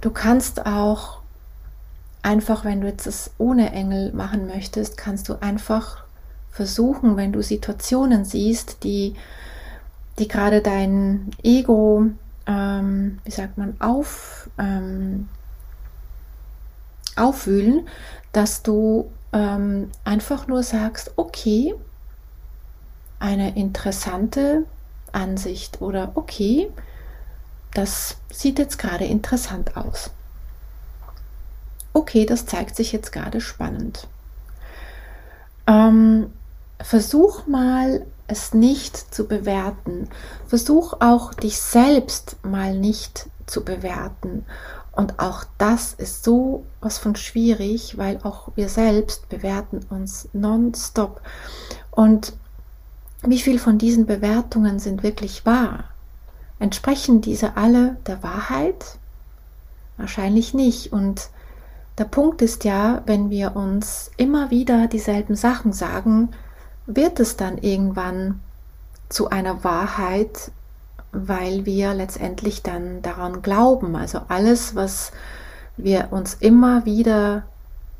Du 0.00 0.10
kannst 0.10 0.66
auch 0.66 1.20
einfach, 2.22 2.64
wenn 2.64 2.82
du 2.82 2.86
jetzt 2.86 3.06
es 3.06 3.30
ohne 3.38 3.72
Engel 3.72 4.12
machen 4.12 4.46
möchtest, 4.46 4.96
kannst 4.96 5.28
du 5.28 5.40
einfach 5.40 6.04
versuchen, 6.50 7.16
wenn 7.16 7.32
du 7.32 7.42
Situationen 7.42 8.24
siehst, 8.24 8.84
die, 8.84 9.14
die 10.18 10.28
gerade 10.28 10.60
dein 10.60 11.30
Ego, 11.42 12.06
ähm, 12.46 13.18
wie 13.24 13.30
sagt 13.30 13.58
man, 13.58 13.80
auf, 13.80 14.48
ähm, 14.58 15.28
aufwühlen, 17.16 17.88
dass 18.32 18.62
du 18.62 19.10
ähm, 19.32 19.90
einfach 20.04 20.46
nur 20.46 20.62
sagst, 20.62 21.12
okay, 21.16 21.74
eine 23.18 23.56
interessante 23.56 24.64
Ansicht 25.12 25.80
oder 25.80 26.12
okay, 26.14 26.70
das 27.72 28.16
sieht 28.32 28.58
jetzt 28.58 28.78
gerade 28.78 29.04
interessant 29.04 29.76
aus. 29.76 30.10
Okay, 31.92 32.26
das 32.26 32.46
zeigt 32.46 32.76
sich 32.76 32.92
jetzt 32.92 33.12
gerade 33.12 33.40
spannend. 33.40 34.08
Ähm, 35.66 36.32
versuch 36.80 37.46
mal 37.46 38.04
es 38.26 38.54
nicht 38.54 38.96
zu 39.14 39.26
bewerten. 39.26 40.08
Versuch 40.46 40.94
auch 41.00 41.34
dich 41.34 41.60
selbst 41.60 42.36
mal 42.42 42.76
nicht 42.76 43.26
zu 43.46 43.64
bewerten. 43.64 44.44
Und 44.92 45.18
auch 45.18 45.44
das 45.58 45.92
ist 45.92 46.24
so 46.24 46.64
was 46.80 46.98
von 46.98 47.16
schwierig, 47.16 47.98
weil 47.98 48.20
auch 48.22 48.48
wir 48.54 48.68
selbst 48.68 49.28
bewerten 49.28 49.80
uns 49.90 50.28
nonstop. 50.32 51.20
Und 51.90 52.32
wie 53.28 53.38
viel 53.40 53.58
von 53.58 53.78
diesen 53.78 54.06
Bewertungen 54.06 54.78
sind 54.78 55.02
wirklich 55.02 55.46
wahr? 55.46 55.84
Entsprechen 56.58 57.20
diese 57.20 57.56
alle 57.56 57.96
der 58.06 58.22
Wahrheit? 58.22 58.98
Wahrscheinlich 59.96 60.54
nicht. 60.54 60.92
Und 60.92 61.28
der 61.98 62.04
Punkt 62.04 62.42
ist 62.42 62.64
ja, 62.64 63.02
wenn 63.06 63.30
wir 63.30 63.56
uns 63.56 64.10
immer 64.16 64.50
wieder 64.50 64.88
dieselben 64.88 65.36
Sachen 65.36 65.72
sagen, 65.72 66.30
wird 66.86 67.20
es 67.20 67.36
dann 67.36 67.58
irgendwann 67.58 68.40
zu 69.08 69.30
einer 69.30 69.64
Wahrheit, 69.64 70.50
weil 71.12 71.64
wir 71.66 71.94
letztendlich 71.94 72.62
dann 72.62 73.02
daran 73.02 73.42
glauben. 73.42 73.94
Also 73.94 74.20
alles, 74.28 74.74
was 74.74 75.12
wir 75.76 76.08
uns 76.10 76.34
immer 76.34 76.84
wieder 76.84 77.44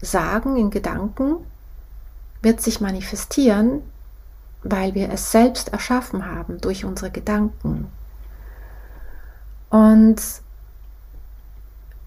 sagen 0.00 0.56
in 0.56 0.70
Gedanken, 0.70 1.36
wird 2.42 2.60
sich 2.60 2.80
manifestieren 2.80 3.82
weil 4.64 4.94
wir 4.94 5.10
es 5.10 5.30
selbst 5.30 5.72
erschaffen 5.72 6.26
haben 6.26 6.60
durch 6.60 6.84
unsere 6.84 7.10
Gedanken. 7.10 7.86
Und 9.70 10.16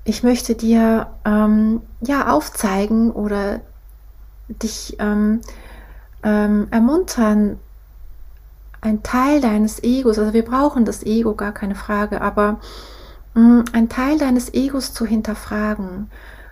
ich 0.04 0.24
möchte 0.24 0.56
dir 0.56 1.08
ähm, 1.26 1.82
ja 2.02 2.32
aufzeigen 2.34 3.12
oder 3.12 3.60
dich 4.48 4.96
ähm, 5.00 5.42
ähm, 6.24 6.68
ermuntern, 6.72 7.60
ein 8.82 9.04
Teil 9.04 9.42
deines 9.42 9.84
Egos, 9.84 10.18
also 10.18 10.34
wir 10.34 10.46
brauchen 10.46 10.86
das 10.86 11.04
Ego, 11.04 11.36
gar 11.36 11.52
keine 11.52 11.76
Frage, 11.76 12.22
aber 12.22 12.60
mh, 13.34 13.42
mm, 13.42 13.66
ein 13.74 13.90
Teil 13.90 14.18
deines 14.18 14.54
Egos 14.54 14.94
zu 14.94 15.06
hinterfragen, 15.06 16.10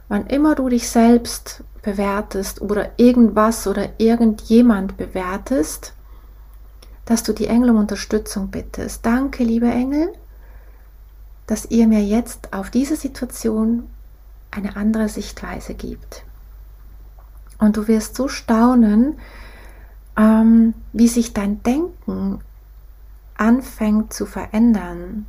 wann 0.07 0.27
immer 0.27 0.55
du 0.55 0.69
dich 0.69 0.89
selbst 0.89 1.63
bewertest 1.81 2.61
oder 2.61 2.91
irgendwas 2.97 3.67
oder 3.67 3.89
irgendjemand 3.99 4.97
bewertest, 4.97 5.93
dass 7.05 7.23
du 7.23 7.33
die 7.33 7.47
Engel 7.47 7.69
um 7.69 7.77
Unterstützung 7.77 8.49
bittest. 8.49 9.05
Danke, 9.05 9.43
liebe 9.43 9.67
Engel, 9.67 10.11
dass 11.47 11.65
ihr 11.65 11.87
mir 11.87 12.03
jetzt 12.03 12.53
auf 12.53 12.71
diese 12.71 12.95
Situation 12.95 13.87
eine 14.51 14.75
andere 14.75 15.09
Sichtweise 15.09 15.75
gibt. 15.75 16.23
Und 17.59 17.77
du 17.77 17.87
wirst 17.87 18.15
so 18.15 18.27
staunen, 18.27 19.17
ähm, 20.17 20.73
wie 20.93 21.07
sich 21.07 21.33
dein 21.33 21.61
Denken 21.63 22.39
anfängt 23.37 24.13
zu 24.13 24.25
verändern. 24.25 25.25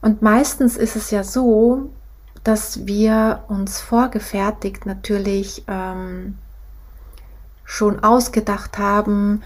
Und 0.00 0.22
meistens 0.22 0.76
ist 0.76 0.96
es 0.96 1.10
ja 1.10 1.24
so, 1.24 1.90
dass 2.44 2.86
wir 2.86 3.44
uns 3.48 3.80
vorgefertigt 3.80 4.86
natürlich 4.86 5.64
ähm, 5.68 6.38
schon 7.64 8.02
ausgedacht 8.02 8.78
haben, 8.78 9.42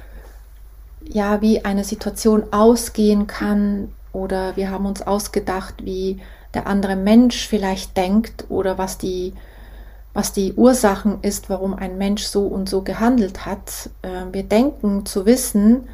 ja, 1.03 1.41
wie 1.41 1.65
eine 1.65 1.85
Situation 1.85 2.53
ausgehen 2.53 3.27
kann 3.27 3.93
oder 4.13 4.57
wir 4.57 4.71
haben 4.71 4.87
uns 4.87 5.03
ausgedacht, 5.03 5.75
wie 5.85 6.21
der 6.55 6.67
andere 6.67 6.97
Mensch 6.97 7.47
vielleicht 7.47 7.97
denkt 7.97 8.47
oder 8.49 8.79
was 8.79 8.99
die, 8.99 9.35
was 10.15 10.33
die 10.33 10.55
Ursachen 10.55 11.19
ist, 11.23 11.51
warum 11.51 11.75
ein 11.75 11.99
Mensch 11.99 12.25
so 12.25 12.47
und 12.47 12.69
so 12.69 12.83
gehandelt 12.83 13.45
hat. 13.45 13.91
Ähm, 14.03 14.33
wir 14.33 14.43
denken 14.43 15.05
zu 15.05 15.27
wissen, 15.27 15.89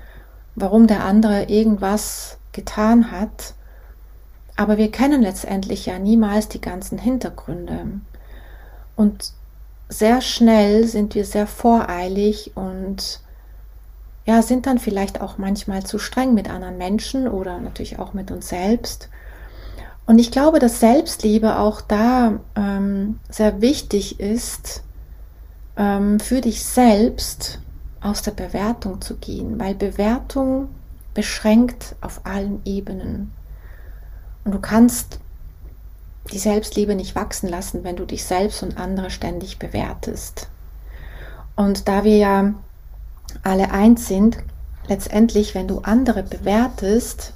warum 0.54 0.86
der 0.86 1.04
andere 1.04 1.44
irgendwas 1.44 2.38
getan 2.52 3.10
hat, 3.10 3.54
aber 4.56 4.76
wir 4.76 4.90
kennen 4.90 5.22
letztendlich 5.22 5.86
ja 5.86 5.98
niemals 5.98 6.48
die 6.48 6.60
ganzen 6.60 6.98
Hintergründe. 6.98 7.86
Und 8.96 9.32
sehr 9.88 10.20
schnell 10.20 10.86
sind 10.86 11.14
wir 11.14 11.24
sehr 11.24 11.46
voreilig 11.46 12.52
und 12.54 13.20
ja, 14.24 14.40
sind 14.42 14.66
dann 14.66 14.78
vielleicht 14.78 15.20
auch 15.20 15.38
manchmal 15.38 15.84
zu 15.84 15.98
streng 15.98 16.34
mit 16.34 16.48
anderen 16.48 16.78
Menschen 16.78 17.28
oder 17.28 17.58
natürlich 17.58 17.98
auch 17.98 18.12
mit 18.12 18.30
uns 18.30 18.48
selbst. 18.48 19.08
Und 20.06 20.18
ich 20.18 20.30
glaube, 20.30 20.58
dass 20.58 20.80
Selbstliebe 20.80 21.58
auch 21.58 21.80
da 21.80 22.40
ähm, 22.56 23.18
sehr 23.28 23.60
wichtig 23.60 24.20
ist, 24.20 24.82
ähm, 25.76 26.20
für 26.20 26.40
dich 26.40 26.64
selbst 26.64 27.58
aus 28.00 28.22
der 28.22 28.32
Bewertung 28.32 29.00
zu 29.00 29.16
gehen, 29.16 29.58
weil 29.60 29.74
Bewertung 29.74 30.68
beschränkt 31.14 31.94
auf 32.00 32.20
allen 32.24 32.60
Ebenen. 32.64 33.32
Und 34.44 34.52
du 34.52 34.60
kannst 34.60 35.18
die 36.32 36.38
Selbstliebe 36.38 36.94
nicht 36.94 37.14
wachsen 37.14 37.48
lassen, 37.48 37.84
wenn 37.84 37.96
du 37.96 38.04
dich 38.04 38.24
selbst 38.24 38.62
und 38.62 38.78
andere 38.78 39.10
ständig 39.10 39.58
bewertest. 39.58 40.48
Und 41.56 41.88
da 41.88 42.04
wir 42.04 42.16
ja 42.16 42.54
alle 43.42 43.70
eins 43.70 44.08
sind, 44.08 44.38
letztendlich, 44.86 45.54
wenn 45.54 45.68
du 45.68 45.80
andere 45.80 46.22
bewertest, 46.22 47.32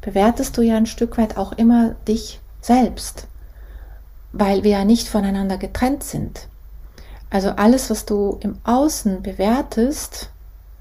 bewertest 0.00 0.56
du 0.56 0.62
ja 0.62 0.76
ein 0.76 0.86
Stück 0.86 1.18
weit 1.18 1.36
auch 1.36 1.52
immer 1.52 1.94
dich 2.08 2.40
selbst, 2.60 3.26
weil 4.32 4.62
wir 4.62 4.72
ja 4.72 4.84
nicht 4.84 5.08
voneinander 5.08 5.58
getrennt 5.58 6.04
sind. 6.04 6.48
Also 7.30 7.50
alles, 7.50 7.88
was 7.90 8.04
du 8.04 8.38
im 8.40 8.58
Außen 8.64 9.22
bewertest 9.22 10.30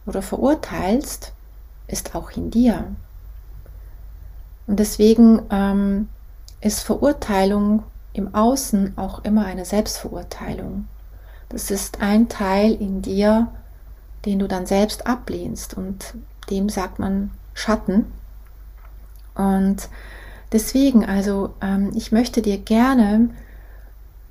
oder 0.05 0.21
verurteilst, 0.21 1.31
ist 1.87 2.15
auch 2.15 2.31
in 2.31 2.51
dir. 2.51 2.85
Und 4.67 4.79
deswegen 4.79 5.41
ähm, 5.49 6.09
ist 6.61 6.81
Verurteilung 6.81 7.83
im 8.13 8.33
Außen 8.33 8.97
auch 8.97 9.23
immer 9.23 9.45
eine 9.45 9.65
Selbstverurteilung. 9.65 10.87
Das 11.49 11.71
ist 11.71 12.01
ein 12.01 12.29
Teil 12.29 12.73
in 12.73 13.01
dir, 13.01 13.47
den 14.25 14.39
du 14.39 14.47
dann 14.47 14.65
selbst 14.65 15.07
ablehnst 15.07 15.75
und 15.75 16.13
dem 16.49 16.69
sagt 16.69 16.99
man 16.99 17.31
Schatten. 17.53 18.05
Und 19.35 19.89
deswegen, 20.51 21.05
also 21.05 21.53
ähm, 21.61 21.91
ich 21.95 22.11
möchte 22.11 22.41
dir 22.41 22.57
gerne 22.57 23.29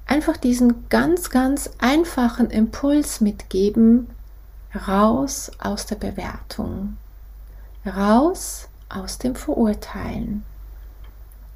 einfach 0.06 0.36
diesen 0.36 0.88
ganz, 0.88 1.30
ganz 1.30 1.70
einfachen 1.78 2.50
Impuls 2.50 3.20
mitgeben, 3.20 4.08
raus 4.86 5.50
aus 5.58 5.86
der 5.86 5.96
Bewertung, 5.96 6.96
raus 7.84 8.69
aus 8.90 9.18
dem 9.18 9.34
Verurteilen 9.34 10.44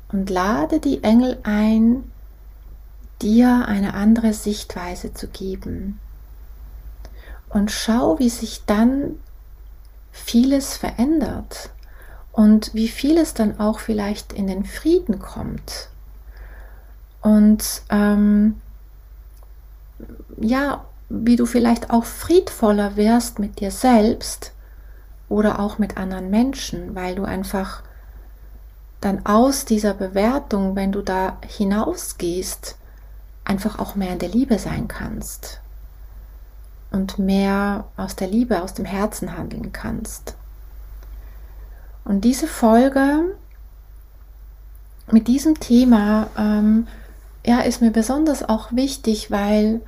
und 0.09 0.31
lade 0.31 0.81
die 0.81 1.03
Engel 1.03 1.39
ein, 1.43 2.11
dir 3.21 3.67
eine 3.67 3.95
andere 3.95 4.33
Sichtweise 4.33 5.13
zu 5.13 5.29
geben. 5.29 5.99
Und 7.49 7.71
schau, 7.71 8.19
wie 8.19 8.31
sich 8.31 8.65
dann 8.67 9.17
vieles 10.13 10.77
verändert 10.77 11.71
und 12.33 12.75
wie 12.75 12.89
vieles 12.89 13.35
dann 13.35 13.61
auch 13.61 13.81
vielleicht 13.81 14.33
in 14.33 14.47
den 14.47 14.65
Frieden 14.65 15.19
kommt. 15.19 15.89
Und 17.23 17.83
ähm, 17.91 18.61
ja, 20.39 20.85
wie 21.09 21.37
du 21.37 21.47
vielleicht 21.47 21.91
auch 21.91 22.05
friedvoller 22.05 22.97
wirst 22.97 23.39
mit 23.39 23.61
dir 23.61 23.71
selbst 23.71 24.54
oder 25.29 25.59
auch 25.59 25.79
mit 25.79 25.97
anderen 25.97 26.31
Menschen, 26.31 26.95
weil 26.95 27.15
du 27.15 27.25
einfach 27.25 27.83
dann 29.01 29.27
aus 29.27 29.65
dieser 29.65 29.95
Bewertung, 29.95 30.77
wenn 30.77 30.93
du 30.93 31.03
da 31.03 31.37
hinausgehst, 31.47 32.77
einfach 33.45 33.79
auch 33.79 33.95
mehr 33.95 34.13
in 34.13 34.19
der 34.19 34.31
Liebe 34.31 34.59
sein 34.59 34.89
kannst 34.89 35.61
und 36.91 37.19
mehr 37.19 37.85
aus 37.97 38.17
der 38.17 38.29
Liebe, 38.29 38.63
aus 38.63 38.75
dem 38.75 38.85
Herzen 38.85 39.37
handeln 39.37 39.73
kannst. 39.73 40.37
Und 42.05 42.23
diese 42.23 42.47
Folge 42.47 43.35
mit 45.11 45.29
diesem 45.29 45.59
Thema 45.61 46.29
ähm, 46.39 46.87
ja, 47.45 47.61
ist 47.61 47.83
mir 47.83 47.91
besonders 47.91 48.49
auch 48.49 48.73
wichtig, 48.73 49.31
weil 49.31 49.81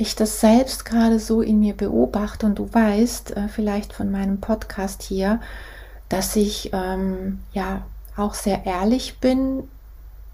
ich 0.00 0.16
das 0.16 0.40
selbst 0.40 0.84
gerade 0.84 1.18
so 1.18 1.42
in 1.42 1.60
mir 1.60 1.74
beobachte 1.74 2.46
und 2.46 2.58
du 2.58 2.72
weißt 2.72 3.36
äh, 3.36 3.48
vielleicht 3.48 3.92
von 3.92 4.10
meinem 4.10 4.40
Podcast 4.40 5.02
hier, 5.02 5.40
dass 6.08 6.36
ich 6.36 6.70
ähm, 6.72 7.40
ja 7.52 7.82
auch 8.16 8.34
sehr 8.34 8.64
ehrlich 8.64 9.18
bin 9.18 9.68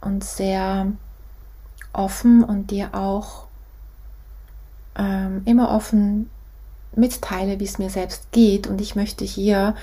und 0.00 0.23
sehr 0.23 0.87
offen 1.92 2.44
und 2.44 2.70
dir 2.70 2.94
auch 2.94 3.46
ähm, 4.96 5.42
immer 5.46 5.70
offen 5.70 6.30
mitteile, 6.94 7.58
wie 7.58 7.64
es 7.64 7.78
mir 7.78 7.90
selbst 7.90 8.30
geht. 8.30 8.68
Und 8.68 8.80
ich 8.80 8.94
möchte 8.94 9.25
hier 9.25 9.75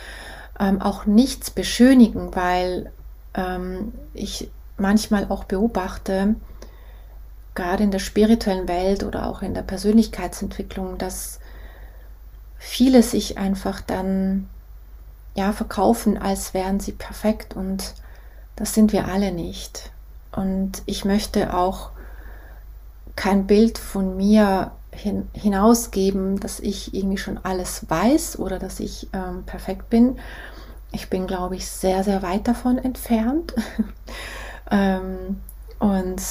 ähm, 0.59 0.81
auch 0.81 1.05
nichts 1.05 1.51
beschönigen, 1.51 2.34
weil 2.34 2.89
ähm, 3.34 3.91
ich 4.13 4.49
manchmal 4.77 5.27
auch 5.29 5.43
beobachte, 5.43 6.36
gerade 7.55 7.83
in 7.83 7.91
der 7.91 7.99
spirituellen 7.99 8.67
Welt 8.67 9.03
oder 9.03 9.27
auch 9.27 9.41
in 9.41 9.53
der 9.53 9.61
Persönlichkeitsentwicklung, 9.61 10.97
dass 10.97 11.39
viele 12.57 13.03
sich 13.03 13.37
einfach 13.37 13.81
dann 13.81 14.49
ja 15.35 15.51
verkaufen, 15.51 16.17
als 16.17 16.53
wären 16.53 16.79
sie 16.79 16.91
perfekt 16.91 17.55
und 17.55 17.93
das 18.55 18.73
sind 18.73 18.93
wir 18.93 19.07
alle 19.07 19.31
nicht. 19.31 19.91
Und 20.31 20.81
ich 20.85 21.05
möchte 21.05 21.53
auch 21.53 21.91
kein 23.15 23.45
Bild 23.45 23.77
von 23.77 24.17
mir 24.17 24.71
hin, 24.91 25.27
hinausgeben, 25.33 26.39
dass 26.39 26.59
ich 26.59 26.93
irgendwie 26.93 27.17
schon 27.17 27.39
alles 27.43 27.89
weiß 27.89 28.39
oder 28.39 28.59
dass 28.59 28.79
ich 28.79 29.07
ähm, 29.13 29.43
perfekt 29.45 29.89
bin. 29.89 30.17
Ich 30.91 31.09
bin, 31.09 31.27
glaube 31.27 31.55
ich, 31.55 31.67
sehr, 31.67 32.03
sehr 32.03 32.21
weit 32.21 32.47
davon 32.47 32.77
entfernt. 32.77 33.53
ähm, 34.71 35.41
und 35.79 36.21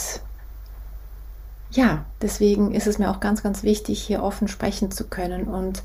ja, 1.73 2.05
deswegen 2.21 2.73
ist 2.73 2.87
es 2.87 2.99
mir 2.99 3.11
auch 3.11 3.21
ganz, 3.21 3.43
ganz 3.43 3.63
wichtig, 3.63 4.03
hier 4.03 4.23
offen 4.23 4.47
sprechen 4.47 4.91
zu 4.91 5.05
können. 5.05 5.45
Und 5.49 5.83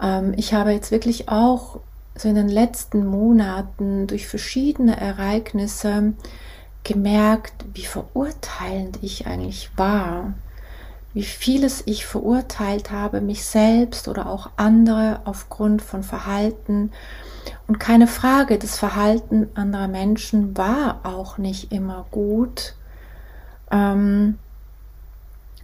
ähm, 0.00 0.34
ich 0.36 0.54
habe 0.54 0.70
jetzt 0.70 0.90
wirklich 0.90 1.28
auch 1.28 1.80
so 2.14 2.28
in 2.28 2.36
den 2.36 2.48
letzten 2.48 3.06
Monaten 3.06 4.06
durch 4.06 4.26
verschiedene 4.26 4.98
Ereignisse 4.98 6.14
gemerkt, 6.84 7.64
wie 7.74 7.84
verurteilend 7.84 9.00
ich 9.02 9.26
eigentlich 9.26 9.70
war, 9.76 10.34
wie 11.12 11.24
vieles 11.24 11.82
ich 11.86 12.06
verurteilt 12.06 12.92
habe, 12.92 13.20
mich 13.20 13.44
selbst 13.44 14.06
oder 14.06 14.28
auch 14.28 14.50
andere 14.56 15.20
aufgrund 15.24 15.82
von 15.82 16.04
Verhalten. 16.04 16.92
Und 17.66 17.80
keine 17.80 18.06
Frage, 18.06 18.58
das 18.58 18.78
Verhalten 18.78 19.48
anderer 19.54 19.88
Menschen 19.88 20.56
war 20.56 21.00
auch 21.02 21.36
nicht 21.36 21.72
immer 21.72 22.06
gut. 22.12 22.76
Ähm, 23.72 24.38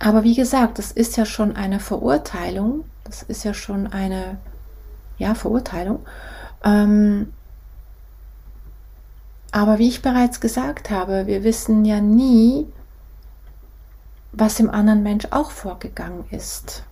aber 0.04 0.24
wie 0.24 0.34
gesagt, 0.34 0.78
das 0.78 0.90
ist 0.90 1.16
ja 1.16 1.24
schon 1.24 1.54
eine 1.54 1.78
Verurteilung, 1.78 2.84
das 3.04 3.22
ist 3.22 3.44
ja 3.44 3.54
schon 3.54 3.86
eine 3.86 4.36
ja, 5.16 5.36
Verurteilung. 5.36 6.00
Ähm, 6.64 7.32
aber 9.52 9.78
wie 9.78 9.86
ich 9.86 10.02
bereits 10.02 10.40
gesagt 10.40 10.90
habe, 10.90 11.28
wir 11.28 11.44
wissen 11.44 11.84
ja 11.84 12.00
nie, 12.00 12.66
was 14.32 14.58
im 14.58 14.70
anderen 14.70 15.04
Mensch 15.04 15.28
auch 15.30 15.52
vorgegangen 15.52 16.24
ist. 16.32 16.82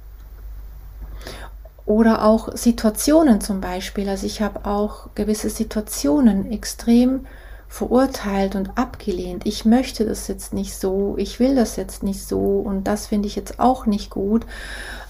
Oder 1.87 2.25
auch 2.25 2.57
Situationen 2.57 3.41
zum 3.41 3.61
Beispiel. 3.61 4.09
Also 4.09 4.27
ich 4.27 4.41
habe 4.41 4.67
auch 4.67 5.09
gewisse 5.17 5.51
Situationen 5.51 6.53
extrem 6.53 7.27
verurteilt 7.71 8.57
und 8.57 8.77
abgelehnt. 8.77 9.47
Ich 9.47 9.65
möchte 9.65 10.05
das 10.05 10.27
jetzt 10.27 10.53
nicht 10.53 10.77
so, 10.77 11.15
ich 11.17 11.39
will 11.39 11.55
das 11.55 11.77
jetzt 11.77 12.03
nicht 12.03 12.27
so 12.27 12.59
und 12.59 12.85
das 12.85 13.07
finde 13.07 13.29
ich 13.29 13.37
jetzt 13.37 13.61
auch 13.61 13.87
nicht 13.87 14.11
gut. 14.11 14.45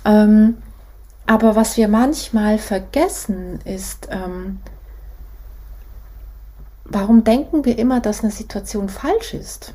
Ähm, 0.04 0.58
aber 1.26 1.56
was 1.56 1.78
wir 1.78 1.88
manchmal 1.88 2.58
vergessen 2.58 3.60
ist, 3.64 4.08
ähm, 4.10 4.60
warum 6.84 7.24
denken 7.24 7.64
wir 7.64 7.78
immer, 7.78 8.00
dass 8.00 8.22
eine 8.22 8.30
Situation 8.30 8.90
falsch 8.90 9.32
ist? 9.32 9.74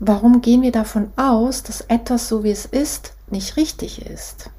Warum 0.00 0.42
gehen 0.42 0.60
wir 0.60 0.72
davon 0.72 1.10
aus, 1.16 1.62
dass 1.62 1.80
etwas 1.80 2.28
so 2.28 2.44
wie 2.44 2.50
es 2.50 2.66
ist 2.66 3.14
nicht 3.28 3.56
richtig 3.56 4.04
ist? 4.04 4.50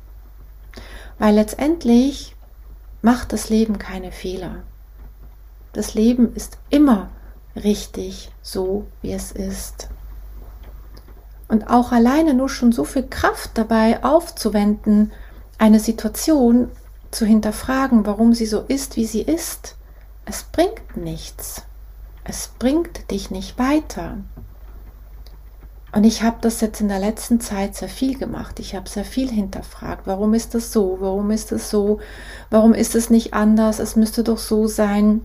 Weil 1.20 1.36
letztendlich 1.36 2.36
macht 3.04 3.34
das 3.34 3.50
Leben 3.50 3.78
keine 3.78 4.12
Fehler. 4.12 4.64
Das 5.74 5.94
Leben 5.94 6.34
ist 6.36 6.58
immer 6.70 7.10
richtig 7.56 8.32
so, 8.42 8.86
wie 9.02 9.14
es 9.14 9.32
ist. 9.32 9.90
Und 11.48 11.70
auch 11.70 11.92
alleine 11.92 12.34
nur 12.34 12.50
schon 12.50 12.72
so 12.72 12.84
viel 12.84 13.08
Kraft 13.08 13.52
dabei 13.56 14.04
aufzuwenden, 14.04 15.12
eine 15.58 15.80
Situation 15.80 16.70
zu 17.12 17.26
hinterfragen, 17.26 18.06
warum 18.06 18.34
sie 18.34 18.46
so 18.46 18.62
ist, 18.62 18.96
wie 18.96 19.06
sie 19.06 19.22
ist, 19.22 19.76
es 20.26 20.44
bringt 20.44 20.96
nichts. 20.96 21.64
Es 22.24 22.52
bringt 22.60 23.10
dich 23.10 23.32
nicht 23.32 23.58
weiter. 23.58 24.18
Und 25.92 26.04
ich 26.04 26.22
habe 26.22 26.38
das 26.42 26.62
jetzt 26.62 26.82
in 26.82 26.88
der 26.88 27.00
letzten 27.00 27.42
Zeit 27.42 27.76
sehr 27.76 27.90
viel 27.90 28.16
gemacht. 28.16 28.60
Ich 28.60 28.76
habe 28.76 28.88
sehr 28.88 29.06
viel 29.06 29.32
hinterfragt. 29.32 30.06
Warum 30.06 30.36
ist 30.36 30.54
das 30.54 30.72
so? 30.72 30.98
Warum 31.00 31.32
ist 31.32 31.52
das 31.52 31.72
so? 31.72 32.00
Warum 32.52 32.76
ist 32.76 32.94
es 32.94 33.10
nicht 33.10 33.34
anders? 33.34 33.80
Es 33.80 33.96
müsste 33.96 34.24
doch 34.24 34.38
so 34.38 34.68
sein 34.68 35.22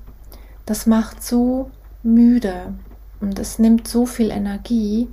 das 0.66 0.86
macht 0.86 1.22
so 1.22 1.70
müde 2.02 2.74
und 3.20 3.38
es 3.38 3.58
nimmt 3.58 3.88
so 3.88 4.06
viel 4.06 4.30
Energie 4.30 5.08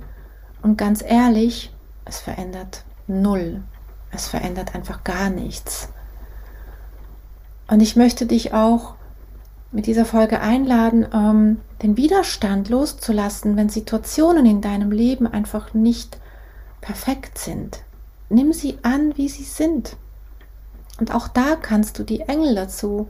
und 0.62 0.78
ganz 0.78 1.02
ehrlich, 1.02 1.72
es 2.04 2.18
verändert 2.18 2.84
null. 3.06 3.62
Es 4.12 4.28
verändert 4.28 4.74
einfach 4.74 5.04
gar 5.04 5.30
nichts. 5.30 5.88
Und 7.68 7.80
ich 7.80 7.96
möchte 7.96 8.26
dich 8.26 8.52
auch 8.52 8.94
mit 9.72 9.86
dieser 9.86 10.04
Folge 10.04 10.40
einladen, 10.40 11.06
ähm, 11.14 11.60
den 11.82 11.96
Widerstand 11.96 12.68
loszulassen, 12.68 13.56
wenn 13.56 13.70
Situationen 13.70 14.44
in 14.44 14.60
deinem 14.60 14.92
Leben 14.92 15.26
einfach 15.26 15.72
nicht 15.72 16.18
perfekt 16.82 17.38
sind. 17.38 17.82
Nimm 18.28 18.52
sie 18.52 18.78
an, 18.82 19.16
wie 19.16 19.28
sie 19.28 19.44
sind. 19.44 19.96
Und 21.00 21.14
auch 21.14 21.28
da 21.28 21.56
kannst 21.56 21.98
du 21.98 22.02
die 22.02 22.20
Engel 22.20 22.54
dazu 22.54 23.08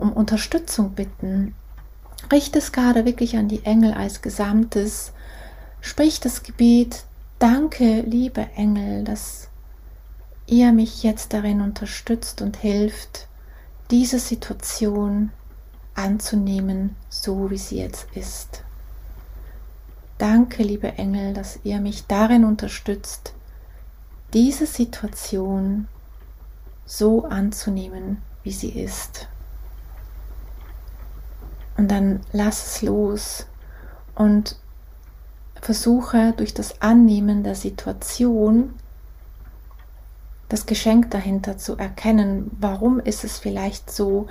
um 0.00 0.12
Unterstützung 0.12 0.92
bitten. 0.92 1.54
Richte 2.32 2.58
es 2.58 2.72
gerade 2.72 3.04
wirklich 3.04 3.36
an 3.36 3.48
die 3.48 3.64
Engel 3.64 3.92
als 3.92 4.22
Gesamtes. 4.22 5.12
Sprich 5.80 6.20
das 6.20 6.42
Gebet 6.42 7.04
danke, 7.38 8.02
liebe 8.02 8.46
Engel, 8.56 9.04
dass 9.04 9.48
ihr 10.46 10.72
mich 10.72 11.02
jetzt 11.02 11.32
darin 11.32 11.60
unterstützt 11.60 12.42
und 12.42 12.56
hilft, 12.56 13.28
diese 13.90 14.18
Situation 14.18 15.30
anzunehmen, 15.94 16.96
so 17.08 17.50
wie 17.50 17.58
sie 17.58 17.78
jetzt 17.78 18.06
ist. 18.14 18.62
Danke, 20.18 20.62
liebe 20.62 20.98
Engel, 20.98 21.34
dass 21.34 21.60
ihr 21.64 21.80
mich 21.80 22.06
darin 22.06 22.44
unterstützt, 22.44 23.32
diese 24.32 24.66
Situation 24.66 25.88
so 26.84 27.24
anzunehmen, 27.24 28.18
wie 28.42 28.52
sie 28.52 28.70
ist. 28.70 29.28
Und 31.80 31.88
dann 31.88 32.20
lass 32.32 32.66
es 32.66 32.82
los 32.82 33.46
und 34.14 34.56
versuche 35.62 36.34
durch 36.36 36.52
das 36.52 36.82
Annehmen 36.82 37.42
der 37.42 37.54
Situation 37.54 38.74
das 40.50 40.66
Geschenk 40.66 41.10
dahinter 41.10 41.56
zu 41.56 41.78
erkennen. 41.78 42.50
Warum 42.60 43.00
ist 43.00 43.24
es 43.24 43.38
vielleicht 43.38 43.90
so? 43.90 44.26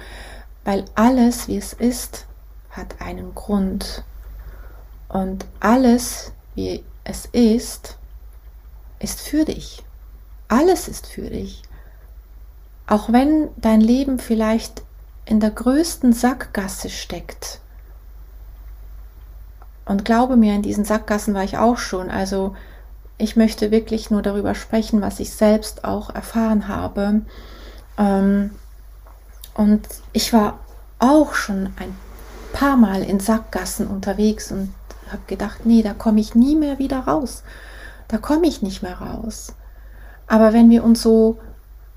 Weil 0.64 0.86
alles, 0.94 1.48
wie 1.48 1.58
es 1.58 1.74
ist, 1.74 2.28
hat 2.70 3.02
einen 3.02 3.34
Grund. 3.34 4.04
Und 5.08 5.48
alles, 5.60 6.32
wie 6.54 6.84
es 7.04 7.26
ist, 7.32 7.98
ist 9.00 9.22
für 9.22 9.44
dich. 9.44 9.82
Alles 10.50 10.88
ist 10.88 11.08
für 11.08 11.32
dich. 11.32 11.64
Auch 12.86 13.12
wenn 13.12 13.50
dein 13.58 13.82
Leben 13.82 14.20
vielleicht 14.20 14.84
in 15.30 15.40
der 15.40 15.52
größten 15.52 16.12
Sackgasse 16.12 16.90
steckt. 16.90 17.60
Und 19.86 20.04
glaube 20.04 20.38
mir, 20.38 20.56
in 20.56 20.64
diesen 20.64 20.86
Sackgassen 20.86 21.36
war 21.36 21.44
ich 21.44 21.60
auch 21.60 21.78
schon. 21.78 22.10
Also 22.10 22.56
ich 23.20 23.36
möchte 23.36 23.70
wirklich 23.70 24.10
nur 24.10 24.24
darüber 24.24 24.56
sprechen, 24.56 25.02
was 25.02 25.20
ich 25.20 25.32
selbst 25.32 25.84
auch 25.84 26.10
erfahren 26.10 26.68
habe. 26.68 27.22
Ähm, 28.00 28.56
und 29.54 29.88
ich 30.14 30.34
war 30.34 30.58
auch 30.98 31.36
schon 31.36 31.74
ein 31.78 31.96
paar 32.52 32.76
Mal 32.76 33.04
in 33.04 33.20
Sackgassen 33.20 33.86
unterwegs 33.86 34.52
und 34.52 34.74
habe 35.12 35.22
gedacht, 35.28 35.64
nee, 35.64 35.84
da 35.84 35.94
komme 35.94 36.22
ich 36.22 36.34
nie 36.34 36.56
mehr 36.56 36.80
wieder 36.80 37.02
raus. 37.02 37.44
Da 38.08 38.18
komme 38.18 38.48
ich 38.48 38.64
nicht 38.64 38.82
mehr 38.82 39.00
raus. 39.00 39.54
Aber 40.26 40.54
wenn 40.54 40.72
wir 40.72 40.84
uns 40.84 41.04
so 41.04 41.38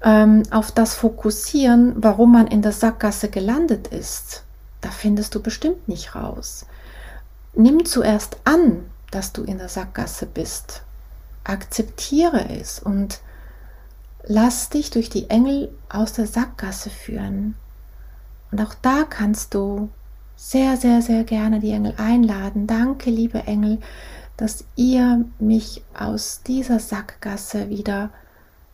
ähm, 0.03 0.43
auf 0.51 0.73
das 0.73 0.95
fokussieren, 0.95 1.95
warum 1.97 2.33
man 2.33 2.47
in 2.47 2.63
der 2.63 2.73
Sackgasse 2.73 3.29
gelandet 3.29 3.89
ist, 3.89 4.43
da 4.81 4.91
findest 4.91 5.35
du 5.35 5.41
bestimmt 5.41 5.89
nicht 5.89 6.15
raus. 6.15 6.67
Nimm 7.55 7.85
zuerst 7.85 8.39
an, 8.45 8.85
dass 9.11 9.33
du 9.33 9.45
in 9.45 9.59
der 9.59 9.69
Sackgasse 9.69 10.27
bist. 10.27 10.83
Akzeptiere 11.45 12.49
es 12.49 12.79
und 12.79 13.21
lass 14.25 14.71
dich 14.71 14.91
durch 14.91 15.09
die 15.09 15.31
Engel 15.31 15.71
aus 15.89 16.13
der 16.15 16.27
Sackgasse 16.27 16.91
führen. 16.91 17.55
Und 18.51 18.61
auch 18.61 18.75
da 18.81 19.05
kannst 19.09 19.55
du 19.55 19.89
sehr, 20.37 20.77
sehr, 20.77 21.03
sehr 21.03 21.25
gerne 21.25 21.61
die 21.61 21.71
Engel 21.71 21.95
einladen. 21.97 22.67
Danke, 22.67 23.11
liebe 23.11 23.41
Engel, 23.47 23.79
dass 24.37 24.65
ihr 24.77 25.25
mich 25.39 25.83
aus 25.97 26.43
dieser 26.45 26.81
Sackgasse 26.81 27.69
wieder 27.69 28.11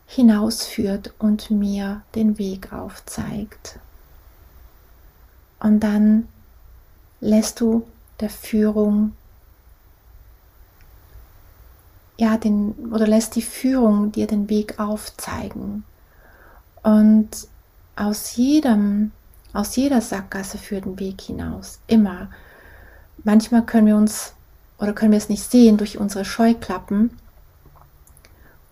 hinausführt 0.09 1.13
und 1.19 1.51
mir 1.51 2.01
den 2.15 2.39
Weg 2.39 2.73
aufzeigt. 2.73 3.77
Und 5.59 5.81
dann 5.81 6.27
lässt 7.21 7.61
du 7.61 7.85
der 8.19 8.31
Führung 8.31 9.15
ja 12.17 12.37
den 12.37 12.73
oder 12.91 13.05
lässt 13.05 13.35
die 13.35 13.43
Führung 13.43 14.11
dir 14.11 14.25
den 14.25 14.49
Weg 14.49 14.79
aufzeigen. 14.79 15.83
Und 16.81 17.29
aus 17.95 18.35
jedem 18.35 19.11
aus 19.53 19.75
jeder 19.75 20.01
Sackgasse 20.01 20.57
führt 20.57 20.85
ein 20.85 20.99
Weg 20.99 21.21
hinaus, 21.21 21.79
immer. 21.87 22.29
Manchmal 23.23 23.63
können 23.63 23.87
wir 23.87 23.95
uns 23.95 24.33
oder 24.79 24.93
können 24.93 25.11
wir 25.11 25.17
es 25.17 25.29
nicht 25.29 25.43
sehen 25.43 25.77
durch 25.77 25.99
unsere 25.99 26.25
Scheuklappen 26.25 27.11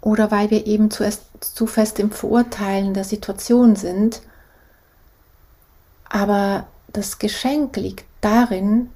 oder 0.08 0.32
weil 0.32 0.50
wir 0.52 0.66
eben 0.68 0.90
zu, 0.90 1.04
zu 1.42 1.68
fest 1.68 2.00
im 2.00 2.12
Verurteilen 2.12 2.94
der 2.94 3.04
Situation 3.04 3.76
sind. 3.76 4.22
Aber 6.08 6.66
das 6.88 7.20
Geschenk 7.20 7.76
liegt 7.76 8.06
darin, 8.22 8.90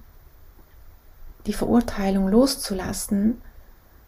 die 1.47 1.51
Verurteilung 1.51 2.29
loszulassen, 2.29 3.41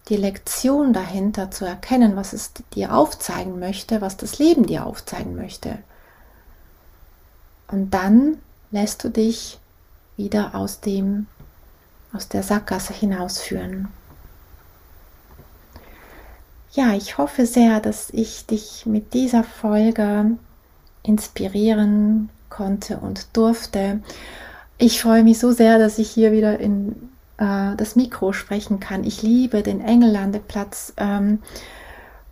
die 0.08 0.16
Lektion 0.16 0.94
dahinter 0.94 1.52
zu 1.52 1.66
erkennen, 1.66 2.16
was 2.16 2.32
es 2.32 2.52
dir 2.74 2.96
aufzeigen 2.96 3.60
möchte, 3.60 4.00
was 4.00 4.16
das 4.16 4.39
Leben 4.39 4.66
dir 4.66 4.86
aufzeigen 4.86 5.36
möchte. 5.36 5.80
Und 7.68 7.94
dann 7.94 8.38
lässt 8.72 9.04
du 9.04 9.10
dich 9.10 9.60
wieder 10.16 10.56
aus 10.56 10.80
dem 10.80 11.28
aus 12.13 12.30
der 12.30 12.44
Sackgasse 12.44 12.94
hinausführen. 12.94 13.89
Ja, 16.75 16.95
ich 16.95 17.19
hoffe 17.19 17.45
sehr, 17.45 17.79
dass 17.79 18.09
ich 18.09 18.47
dich 18.47 18.88
mit 18.88 19.13
dieser 19.13 19.43
Folge 19.43 20.31
inspirieren 21.03 22.29
konnte 22.49 22.97
und 22.97 23.27
durfte. 23.38 24.01
Ich 24.79 24.99
freue 24.99 25.23
mich 25.23 25.38
so 25.38 25.51
sehr, 25.51 25.77
dass 25.77 25.99
ich 25.99 26.09
hier 26.09 26.31
wieder 26.31 26.59
in 26.59 27.09
äh, 27.38 27.75
das 27.77 27.95
Mikro 27.95 28.33
sprechen 28.33 28.79
kann. 28.79 29.03
Ich 29.03 29.21
liebe 29.21 29.62
den 29.62 29.81
Engellandeplatz. 29.81 30.93
Ähm, 30.97 31.39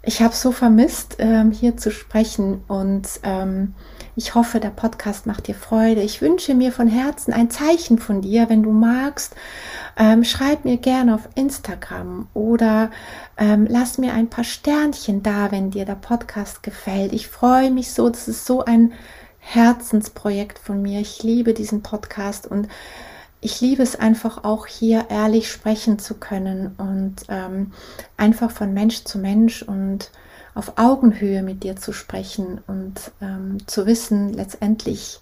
ich 0.03 0.21
habe 0.21 0.33
so 0.33 0.51
vermisst, 0.51 1.17
ähm, 1.19 1.51
hier 1.51 1.77
zu 1.77 1.91
sprechen 1.91 2.63
und 2.67 3.07
ähm, 3.23 3.75
ich 4.15 4.35
hoffe, 4.35 4.59
der 4.59 4.71
Podcast 4.71 5.25
macht 5.25 5.47
dir 5.47 5.55
Freude. 5.55 6.01
Ich 6.01 6.21
wünsche 6.21 6.53
mir 6.53 6.71
von 6.71 6.87
Herzen 6.87 7.33
ein 7.33 7.49
Zeichen 7.49 7.97
von 7.97 8.21
dir, 8.21 8.49
wenn 8.49 8.63
du 8.63 8.71
magst. 8.71 9.35
Ähm, 9.97 10.23
schreib 10.23 10.65
mir 10.65 10.77
gerne 10.77 11.15
auf 11.15 11.29
Instagram 11.35 12.27
oder 12.33 12.91
ähm, 13.37 13.67
lass 13.69 13.97
mir 13.97 14.13
ein 14.13 14.29
paar 14.29 14.43
Sternchen 14.43 15.23
da, 15.23 15.51
wenn 15.51 15.71
dir 15.71 15.85
der 15.85 15.95
Podcast 15.95 16.61
gefällt. 16.61 17.13
Ich 17.13 17.27
freue 17.27 17.71
mich 17.71 17.93
so. 17.93 18.09
Das 18.09 18.27
ist 18.27 18.45
so 18.45 18.65
ein 18.65 18.93
Herzensprojekt 19.39 20.59
von 20.59 20.81
mir. 20.81 20.99
Ich 20.99 21.23
liebe 21.23 21.53
diesen 21.53 21.83
Podcast 21.83 22.47
und 22.47 22.67
ich 23.41 23.59
liebe 23.59 23.81
es 23.81 23.95
einfach 23.95 24.43
auch 24.43 24.67
hier 24.67 25.07
ehrlich 25.09 25.51
sprechen 25.51 25.97
zu 25.97 26.15
können 26.15 26.75
und 26.77 27.15
ähm, 27.27 27.71
einfach 28.15 28.51
von 28.51 28.73
Mensch 28.73 29.03
zu 29.03 29.17
Mensch 29.17 29.63
und 29.63 30.11
auf 30.53 30.73
Augenhöhe 30.77 31.41
mit 31.41 31.63
dir 31.63 31.75
zu 31.75 31.91
sprechen 31.91 32.61
und 32.67 33.11
ähm, 33.21 33.57
zu 33.67 33.85
wissen, 33.85 34.31
letztendlich 34.33 35.19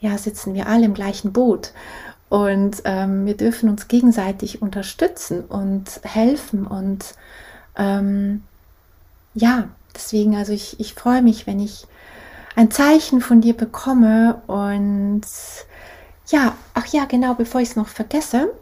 ja, 0.00 0.18
sitzen 0.18 0.54
wir 0.54 0.66
alle 0.66 0.84
im 0.84 0.94
gleichen 0.94 1.32
Boot 1.32 1.72
und 2.28 2.82
ähm, 2.84 3.24
wir 3.24 3.36
dürfen 3.36 3.68
uns 3.70 3.88
gegenseitig 3.88 4.60
unterstützen 4.60 5.44
und 5.44 6.00
helfen 6.02 6.66
und 6.66 7.14
ähm, 7.76 8.42
ja, 9.34 9.68
deswegen, 9.94 10.36
also 10.36 10.52
ich, 10.52 10.78
ich 10.78 10.94
freue 10.94 11.22
mich, 11.22 11.46
wenn 11.46 11.60
ich 11.60 11.86
ein 12.54 12.70
Zeichen 12.70 13.20
von 13.20 13.40
dir 13.40 13.56
bekomme 13.56 14.42
und 14.46 15.22
ja, 16.28 16.56
ach 16.74 16.86
ja, 16.86 17.04
genau, 17.04 17.34
bevor 17.34 17.60
ich 17.60 17.70
es 17.70 17.76
noch 17.76 17.88
vergesse, 17.88 18.52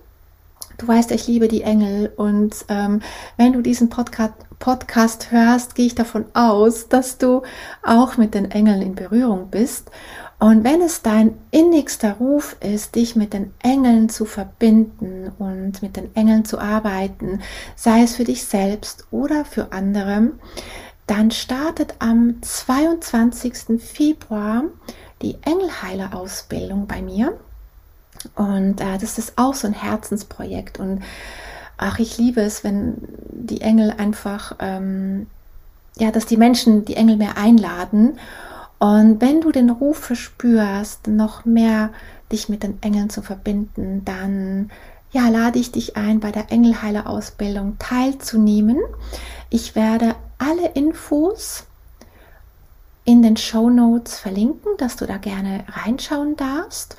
du 0.79 0.89
weißt, 0.89 1.11
ich 1.13 1.27
liebe 1.27 1.49
die 1.49 1.63
Engel 1.63 2.13
und 2.17 2.65
ähm, 2.69 3.01
wenn 3.37 3.53
du 3.53 3.61
diesen 3.61 3.91
Podcast, 3.91 4.35
Podcast 4.59 5.31
hörst, 5.31 5.75
gehe 5.75 5.87
ich 5.87 5.95
davon 5.95 6.27
aus, 6.35 6.89
dass 6.89 7.19
du 7.19 7.43
auch 7.83 8.17
mit 8.17 8.35
den 8.35 8.51
Engeln 8.51 8.83
in 8.83 8.95
Berührung 8.95 9.49
bist. 9.51 9.91
Und 10.39 10.65
wenn 10.65 10.81
es 10.81 11.03
dein 11.03 11.37
innigster 11.51 12.15
Ruf 12.15 12.57
ist, 12.61 12.95
dich 12.95 13.15
mit 13.15 13.35
den 13.35 13.53
Engeln 13.63 14.09
zu 14.09 14.25
verbinden 14.25 15.33
und 15.39 15.83
mit 15.83 15.97
den 15.97 16.15
Engeln 16.17 16.47
zu 16.47 16.59
arbeiten, 16.59 17.41
sei 17.77 18.03
es 18.03 18.17
für 18.17 18.25
dich 18.25 18.45
selbst 18.45 19.07
oder 19.11 19.45
für 19.45 19.73
andere, 19.73 20.33
dann 21.07 21.31
startet 21.31 21.95
am 21.99 22.41
22. 22.41 23.83
Februar 23.83 24.65
die 25.23 25.37
Engelheiler-Ausbildung 25.43 26.87
bei 26.87 27.03
mir. 27.03 27.39
Und 28.35 28.81
äh, 28.81 28.99
das 28.99 29.19
ist 29.19 29.35
auch 29.37 29.55
so 29.55 29.67
ein 29.67 29.73
Herzensprojekt. 29.73 30.79
Und 30.79 31.03
ach, 31.77 31.99
ich 31.99 32.19
liebe 32.19 32.41
es, 32.41 32.65
wenn 32.65 32.95
die 33.31 33.61
Engel 33.61 33.93
einfach, 33.97 34.57
ähm, 34.59 35.27
ja, 35.97 36.11
dass 36.11 36.27
die 36.27 36.37
Menschen 36.37 36.85
die 36.85 36.97
Engel 36.97 37.17
mehr 37.17 37.37
einladen. 37.37 38.19
Und 38.79 39.21
wenn 39.21 39.41
du 39.41 39.53
den 39.53 39.71
Ruf 39.71 39.99
verspürst, 39.99 41.07
noch 41.07 41.45
mehr 41.45 41.91
dich 42.33 42.49
mit 42.49 42.63
den 42.63 42.83
Engeln 42.83 43.11
zu 43.11 43.23
verbinden, 43.23 44.03
dann 44.05 44.71
ja, 45.13 45.29
lade 45.29 45.59
ich 45.59 45.73
dich 45.73 45.97
ein, 45.97 46.21
bei 46.21 46.31
der 46.31 46.53
Engelheiler-Ausbildung 46.53 47.77
teilzunehmen. 47.79 48.79
Ich 49.49 49.75
werde 49.75 50.15
alle 50.39 50.69
Infos 50.69 51.65
in 53.05 53.23
den 53.23 53.37
Show 53.37 53.71
Notes 53.71 54.19
verlinken, 54.19 54.71
dass 54.79 54.97
du 54.97 55.07
da 55.07 55.17
gerne 55.17 55.65
reinschauen 55.69 56.37
darfst. 56.37 56.97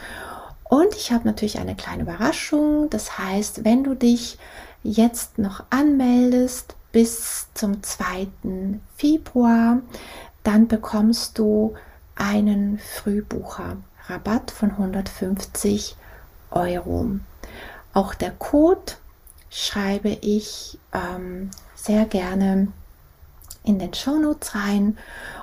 Und 0.72 0.96
ich 0.96 1.12
habe 1.12 1.28
natürlich 1.28 1.60
eine 1.60 1.76
kleine 1.76 2.04
Überraschung. 2.04 2.90
Das 2.90 3.18
heißt, 3.18 3.66
wenn 3.66 3.84
du 3.84 3.94
dich 3.94 4.38
jetzt 4.84 5.38
noch 5.38 5.66
anmeldest, 5.70 6.78
bis 6.92 7.48
zum 7.54 7.84
2. 7.84 8.28
Februar. 8.96 9.82
Dann 10.44 10.68
bekommst 10.68 11.38
du 11.38 11.76
einen 12.16 12.80
Frühbucher-Rabatt 12.80 14.52
von 14.52 14.72
150 14.72 15.96
Euro. 16.52 17.20
Auch 17.94 18.14
der 18.14 18.32
Code 18.32 18.94
schreibe 19.50 20.10
ich 20.22 20.80
ähm, 20.94 21.52
sehr 21.76 22.06
gerne 22.06 22.70
in 23.64 23.78
den 23.78 23.94
Shownotes 23.94 24.56
rein. 24.56 24.98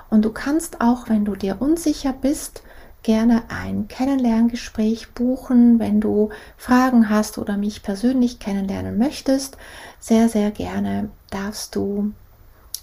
Und 0.09 0.25
du 0.25 0.31
kannst 0.31 0.81
auch, 0.81 1.07
wenn 1.07 1.23
du 1.25 1.35
dir 1.35 1.61
unsicher 1.61 2.13
bist, 2.13 2.63
gerne 3.09 3.41
ein 3.47 3.87
Kennenlerngespräch 3.87 5.13
buchen, 5.15 5.79
wenn 5.79 5.99
du 5.99 6.29
Fragen 6.57 7.09
hast 7.09 7.39
oder 7.39 7.57
mich 7.57 7.81
persönlich 7.81 8.37
kennenlernen 8.37 8.99
möchtest. 8.99 9.57
Sehr, 9.99 10.29
sehr 10.29 10.51
gerne 10.51 11.09
darfst 11.31 11.75
du 11.75 12.13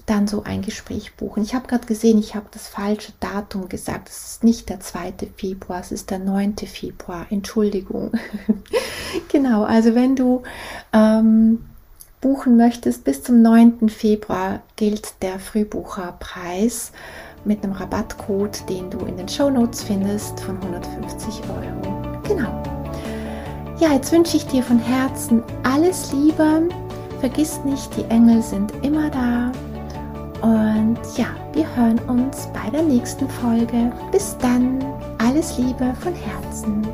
dann 0.05 0.27
so 0.27 0.43
ein 0.43 0.63
Gespräch 0.63 1.15
buchen. 1.15 1.45
Ich 1.45 1.55
habe 1.55 1.69
gerade 1.69 1.87
gesehen, 1.87 2.19
ich 2.19 2.35
habe 2.35 2.47
das 2.51 2.67
falsche 2.67 3.13
Datum 3.21 3.69
gesagt. 3.69 4.09
Es 4.09 4.33
ist 4.33 4.43
nicht 4.43 4.69
der 4.69 4.81
2. 4.81 5.13
Februar, 5.37 5.79
es 5.79 5.93
ist 5.93 6.11
der 6.11 6.19
9. 6.19 6.57
Februar. 6.57 7.27
Entschuldigung. 7.31 8.11
genau, 9.29 9.63
also 9.63 9.95
wenn 9.95 10.17
du 10.17 10.43
ähm, 10.93 11.67
buchen 12.21 12.57
möchtest, 12.57 13.05
bis 13.05 13.23
zum 13.23 13.43
9. 13.43 13.91
Februar 13.91 14.65
gilt 14.75 15.23
der 15.23 15.39
Frühbucherpreis 15.39 16.91
mit 17.47 17.63
einem 17.63 17.73
Rabattcode, 17.73 18.69
den 18.69 18.91
du 18.91 18.99
in 19.07 19.17
den 19.17 19.29
Show 19.29 19.49
Notes 19.49 19.83
findest, 19.83 20.41
von 20.41 20.57
150 20.61 21.41
Euro. 21.49 22.21
Genau. 22.27 22.63
Ja, 23.79 23.93
jetzt 23.93 24.11
wünsche 24.13 24.37
ich 24.37 24.47
dir 24.47 24.63
von 24.63 24.79
Herzen 24.79 25.43
alles 25.63 26.13
Liebe. 26.13 26.69
Vergiss 27.21 27.61
nicht, 27.65 27.97
die 27.97 28.05
Engel 28.11 28.43
sind 28.43 28.73
immer 28.83 29.11
da. 29.11 29.53
Und 30.43 30.99
ja, 31.17 31.29
wir 31.53 31.67
hören 31.77 31.99
uns 32.09 32.49
bei 32.53 32.71
der 32.71 32.83
nächsten 32.83 33.29
Folge. 33.29 33.93
Bis 34.13 34.37
dann. 34.39 34.85
Alles 35.19 35.57
Liebe 35.57 35.95
von 36.01 36.15
Herzen. 36.15 36.87